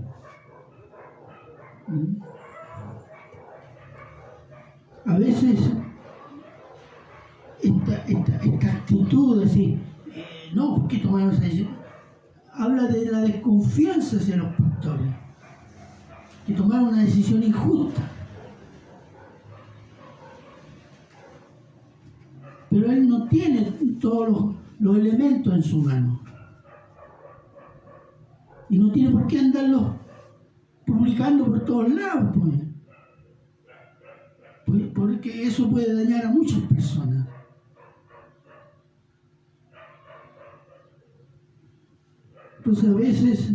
[1.88, 2.22] ¿Mm?
[5.04, 5.72] A veces
[7.62, 9.78] esta, actitud de decir,
[10.14, 11.70] eh, no, ¿por qué tomamos esa decisión?
[12.52, 15.08] Habla de la desconfianza hacia los pastores,
[16.46, 18.02] que tomaron una decisión injusta.
[22.68, 26.20] Pero él no tiene todos los, elementos en su mano.
[28.68, 29.92] Y no tiene por qué andarlos
[30.86, 32.34] publicando por todos lados,
[34.64, 34.84] pues.
[34.94, 37.26] porque eso puede dañar a muchas personas.
[42.64, 43.52] Entonces a veces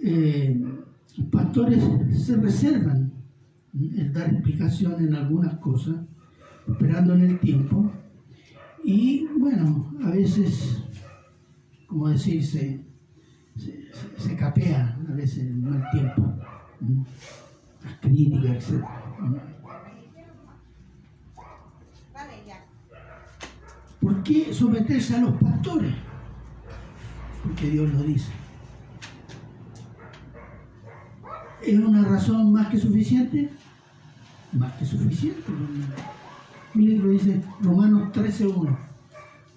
[0.00, 0.62] eh,
[1.16, 1.82] los pastores
[2.24, 3.12] se reservan
[3.74, 5.96] el dar explicación en algunas cosas,
[6.68, 7.90] esperando en el tiempo,
[8.84, 10.84] y bueno, a veces,
[11.88, 12.80] como decirse,
[14.16, 16.32] se, capea a veces el mal tiempo,
[17.82, 18.84] las críticas, etc.
[24.00, 26.07] ¿Por qué someterse a los pastores?
[27.42, 28.30] Porque Dios lo dice.
[31.62, 33.50] ¿Es una razón más que suficiente?
[34.52, 35.42] Más que suficiente.
[36.74, 38.76] Miren lo dice Romanos 13.1.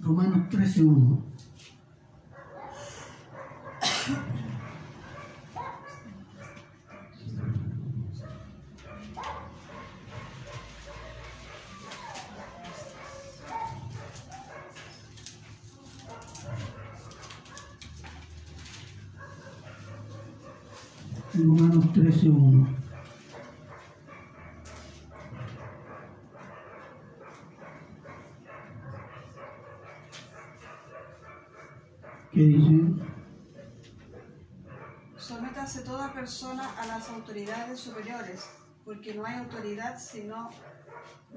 [0.01, 1.21] Romanos 13.1.
[21.43, 22.67] Romanos 13.1.
[32.31, 32.79] ¿Qué dice?
[35.17, 38.49] Sométase toda persona a las autoridades superiores,
[38.85, 40.49] porque no hay autoridad sino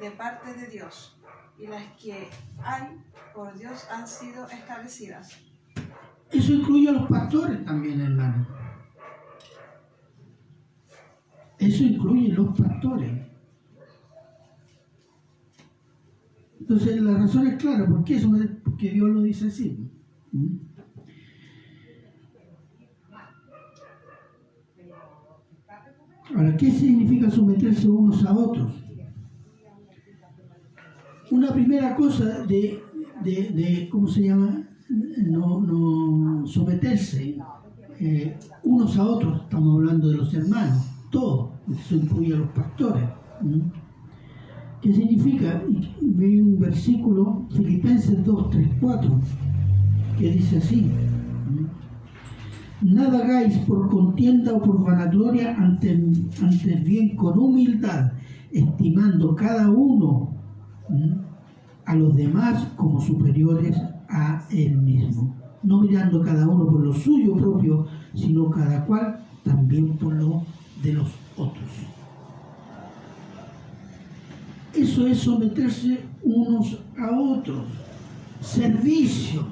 [0.01, 1.19] de parte de Dios,
[1.59, 2.29] y las que
[2.63, 3.03] hay
[3.35, 5.39] por Dios han sido establecidas.
[6.31, 8.64] Eso incluye a los pastores también, hermano.
[11.67, 13.11] Eso incluye los pastores.
[16.61, 18.31] Entonces la razón es clara, ¿por qué eso?
[18.65, 19.91] Porque Dios lo dice así.
[20.33, 20.57] ¿Mm?
[26.35, 28.73] Ahora, ¿qué significa someterse unos a otros?
[31.31, 32.83] Una primera cosa de,
[33.23, 34.69] de, ¿cómo se llama?
[34.89, 37.39] No, no someterse
[38.01, 43.05] eh, unos a otros, estamos hablando de los hermanos, todo, eso incluye a los pastores.
[44.81, 45.63] ¿Qué significa?
[46.03, 49.21] Ve un versículo, Filipenses 2, 3, 4,
[50.19, 50.91] que dice así.
[52.83, 55.91] Nada hagáis por contienda o por vanagloria, ante,
[56.43, 58.13] ante bien con humildad,
[58.53, 60.35] estimando cada uno
[61.87, 63.77] a los demás como superiores
[64.11, 65.35] a él mismo.
[65.63, 70.43] No mirando cada uno por lo suyo propio, sino cada cual también por lo
[70.83, 71.71] de los otros.
[74.75, 77.65] Eso es someterse unos a otros.
[78.41, 79.47] Servicio.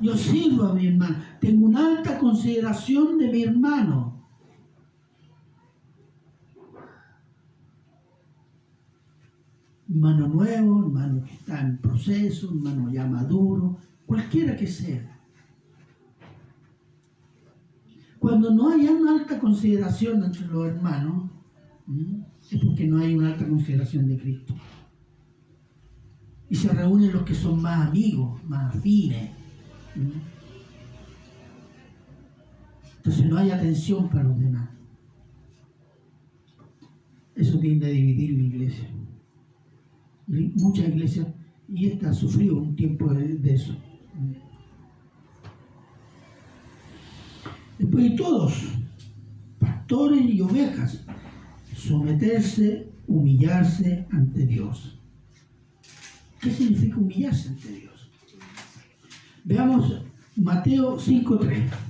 [0.00, 1.16] Yo sirvo a mi hermano.
[1.40, 4.14] Tengo una alta consideración de mi hermano.
[9.88, 15.15] Hermano nuevo, hermano que está en proceso, hermano ya maduro, cualquiera que sea.
[18.26, 21.30] Cuando no hay una alta consideración entre los hermanos,
[22.50, 24.52] es porque no hay una alta consideración de Cristo.
[26.50, 29.30] Y se reúnen los que son más amigos, más afines.
[32.96, 34.70] Entonces no hay atención para los demás.
[37.36, 38.88] Eso tiende a dividir la iglesia.
[40.26, 41.28] Muchas iglesias,
[41.68, 43.76] y esta ha sufrido un tiempo de eso.
[47.78, 48.54] Después de todos,
[49.58, 51.04] pastores y ovejas,
[51.76, 54.98] someterse, humillarse ante Dios.
[56.40, 58.10] ¿Qué significa humillarse ante Dios?
[59.44, 60.02] Veamos
[60.36, 61.85] Mateo 5.3.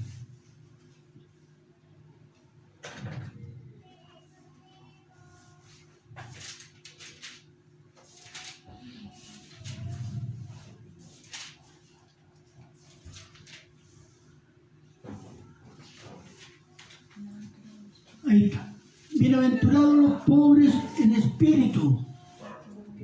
[21.36, 22.06] espíritu,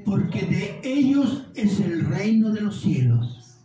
[0.06, 3.58] porque de ellos es el reino de los cielos.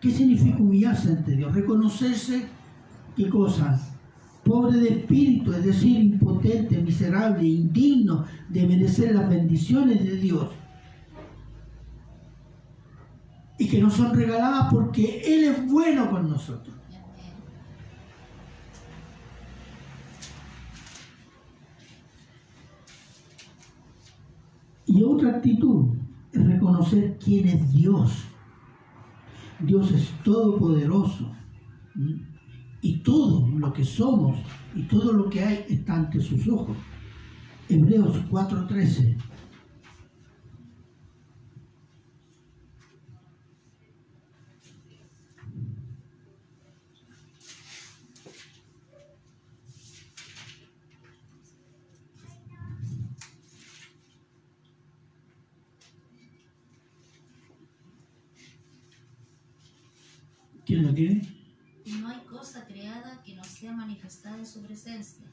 [0.00, 1.52] ¿Qué significa humillarse ante Dios?
[1.52, 2.46] Reconocerse,
[3.16, 3.80] ¿qué cosa?
[4.44, 10.50] Pobre de espíritu, es decir, impotente, miserable, indigno de merecer las bendiciones de Dios.
[13.58, 16.75] Y que nos son regaladas porque Él es bueno con nosotros.
[24.96, 25.88] Y otra actitud
[26.32, 28.24] es reconocer quién es Dios.
[29.60, 31.30] Dios es todopoderoso.
[32.80, 34.38] Y todo lo que somos
[34.74, 36.78] y todo lo que hay está ante sus ojos.
[37.68, 39.18] Hebreos 4:13.
[60.76, 61.22] ¿Quién lo tiene?
[61.86, 65.24] Y no hay cosa creada que no sea manifestada en su presencia.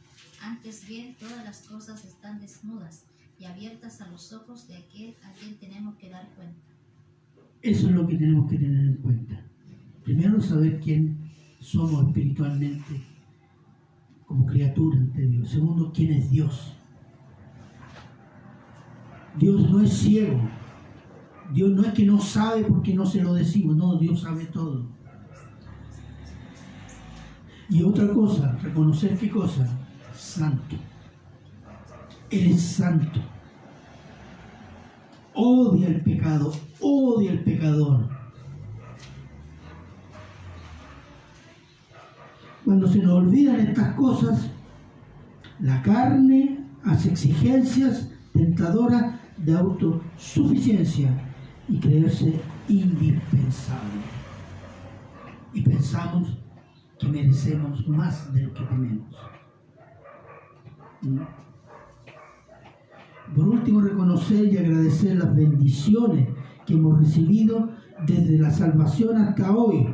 [0.41, 3.03] Antes bien, todas las cosas están desnudas
[3.37, 6.61] y abiertas a los ojos de aquel a quien tenemos que dar cuenta.
[7.61, 9.45] Eso es lo que tenemos que tener en cuenta.
[10.05, 11.29] Primero, saber quién
[11.59, 13.03] somos espiritualmente
[14.25, 15.49] como criatura ante Dios.
[15.49, 16.73] Segundo, quién es Dios.
[19.37, 20.39] Dios no es ciego.
[21.51, 23.75] Dios no es que no sabe porque no se lo decimos.
[23.75, 25.02] No, Dios sabe todo.
[27.73, 29.67] Y otra cosa, reconocer qué cosa?
[30.15, 30.75] Santo.
[32.29, 33.19] Él es santo.
[35.33, 38.07] Odia el pecado, odia el pecador.
[42.63, 44.51] Cuando se nos olvidan estas cosas,
[45.59, 51.09] la carne hace exigencias tentadoras de autosuficiencia
[51.67, 54.03] y creerse indispensable.
[55.55, 56.42] Y pensamos
[57.09, 59.15] merecemos más de lo que tenemos.
[61.01, 61.19] ¿Mm?
[63.35, 66.29] Por último, reconocer y agradecer las bendiciones
[66.65, 67.69] que hemos recibido
[68.05, 69.87] desde la salvación hasta hoy.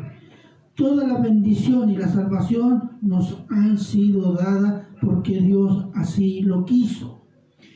[0.75, 7.25] Toda la bendición y la salvación nos han sido dadas porque Dios así lo quiso.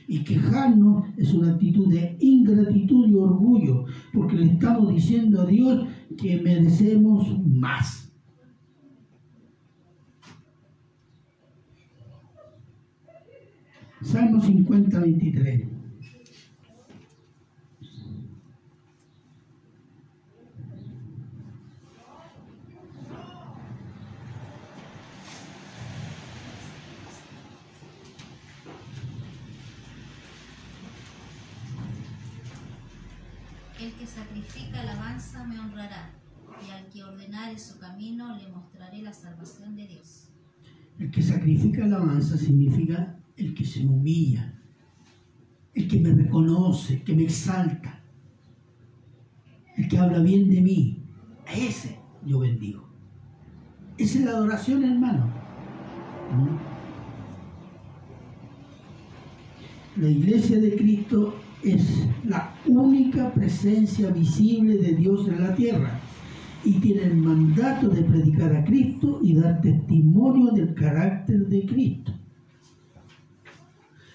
[0.07, 5.87] Y quejarnos es una actitud de ingratitud y orgullo, porque le estamos diciendo a Dios
[6.17, 8.02] que merecemos más.
[14.03, 15.61] Salmo 50, 23.
[33.79, 36.11] El que sacrifica alabanza me honrará,
[36.65, 40.29] y al que ordenare su camino le mostraré la salvación de Dios.
[40.99, 44.59] El que sacrifica alabanza significa el que se humilla,
[45.73, 48.03] el que me reconoce, el que me exalta,
[49.75, 50.99] el que habla bien de mí.
[51.47, 52.87] A ese yo bendigo.
[53.97, 55.29] Esa es la adoración, hermano.
[59.97, 65.99] La iglesia de Cristo es la única presencia visible de Dios en la tierra
[66.63, 72.13] y tiene el mandato de predicar a Cristo y dar testimonio del carácter de Cristo.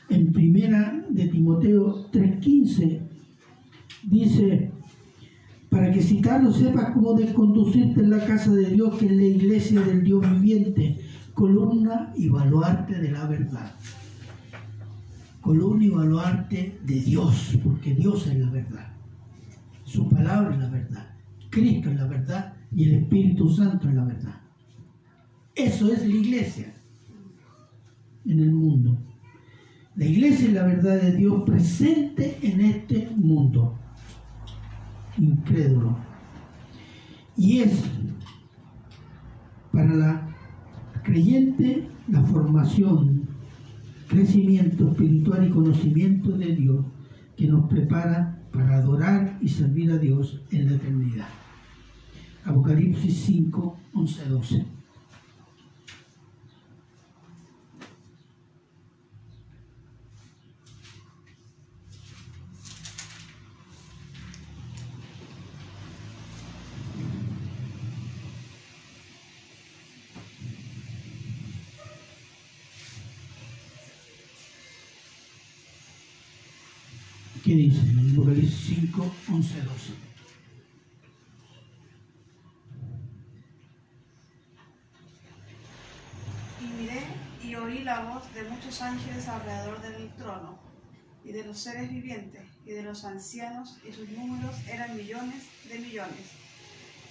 [0.09, 3.01] En primera de Timoteo 3:15
[4.05, 4.71] dice,
[5.69, 9.25] para que si Carlos sepas cómo desconducirte en la casa de Dios, que es la
[9.25, 10.99] iglesia del Dios viviente,
[11.35, 13.75] columna y baluarte de la verdad.
[15.41, 18.93] Columna y baluarte de Dios, porque Dios es la verdad.
[19.85, 21.07] Su palabra es la verdad.
[21.51, 24.41] Cristo es la verdad y el Espíritu Santo es la verdad.
[25.55, 26.75] Eso es la iglesia
[28.25, 28.99] en el mundo.
[29.99, 33.77] La iglesia es la verdad de Dios presente en este mundo
[35.19, 35.99] incrédulo.
[37.37, 37.83] Y es
[39.73, 40.37] para la
[41.03, 43.29] creyente la formación,
[44.07, 46.87] crecimiento espiritual y conocimiento de Dios
[47.37, 51.27] que nos prepara para adorar y servir a Dios en la eternidad.
[52.45, 54.78] Apocalipsis 5, 11, 12.
[77.49, 77.81] ¿Qué dice?
[77.81, 79.93] En Apocalipsis 5, 11, 12.
[86.61, 87.01] Y miré
[87.43, 90.59] y oí la voz de muchos ángeles alrededor del trono,
[91.25, 95.79] y de los seres vivientes, y de los ancianos, y sus números eran millones de
[95.79, 96.33] millones,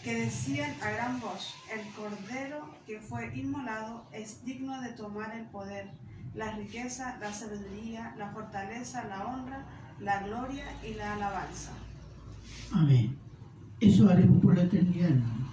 [0.03, 5.45] que decían a gran voz, el Cordero que fue inmolado es digno de tomar el
[5.45, 5.89] poder,
[6.35, 9.65] la riqueza, la sabiduría, la fortaleza, la honra,
[9.99, 11.71] la gloria y la alabanza.
[12.71, 13.15] Amén.
[13.79, 15.47] Eso haremos por la eternidad, hermano.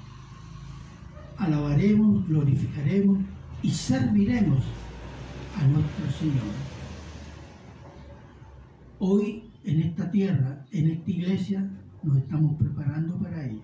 [1.39, 3.19] Alabaremos, glorificaremos
[3.63, 4.65] y serviremos
[5.57, 6.55] a nuestro Señor.
[8.99, 11.71] Hoy en esta tierra, en esta iglesia,
[12.03, 13.63] nos estamos preparando para ello.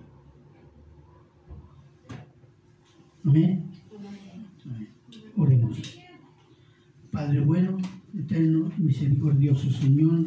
[3.25, 3.71] Amén.
[5.37, 5.79] Oremos.
[7.11, 7.77] Padre bueno,
[8.17, 10.25] eterno, misericordioso Señor,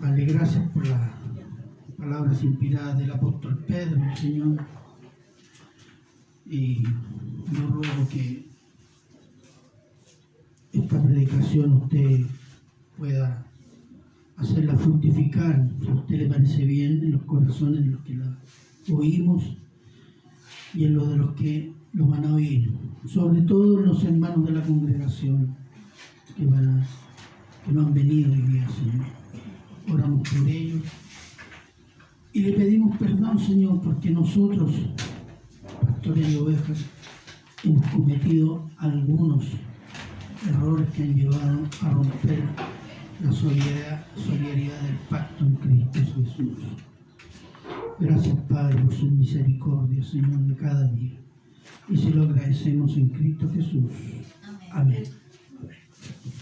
[0.00, 1.10] Dale gracias por las
[1.98, 4.56] palabras inspiradas del apóstol Pedro, Señor.
[6.46, 8.48] Y yo ruego que
[10.72, 12.22] esta predicación usted
[12.96, 13.44] pueda
[14.38, 18.38] hacerla fructificar, si a usted le parece bien, en los corazones de los que la
[18.90, 19.58] oímos
[20.72, 22.72] y en los de los que lo van a oír.
[23.04, 25.56] Sobre todo los hermanos de la congregación
[26.34, 26.86] que, van
[27.66, 29.19] que no han venido hoy día, Señor
[29.88, 30.82] oramos por ellos
[32.32, 34.72] y le pedimos perdón, Señor, porque nosotros,
[35.80, 36.84] pastores de ovejas,
[37.64, 39.46] hemos cometido algunos
[40.48, 42.44] errores que han llevado a romper
[43.22, 46.58] la solidaridad, solidaridad del pacto en Cristo Jesús.
[47.98, 51.18] Gracias, Padre, por su misericordia, Señor, de cada día.
[51.88, 53.90] Y se lo agradecemos en Cristo Jesús.
[54.72, 55.02] Amén.
[55.58, 56.39] Amén.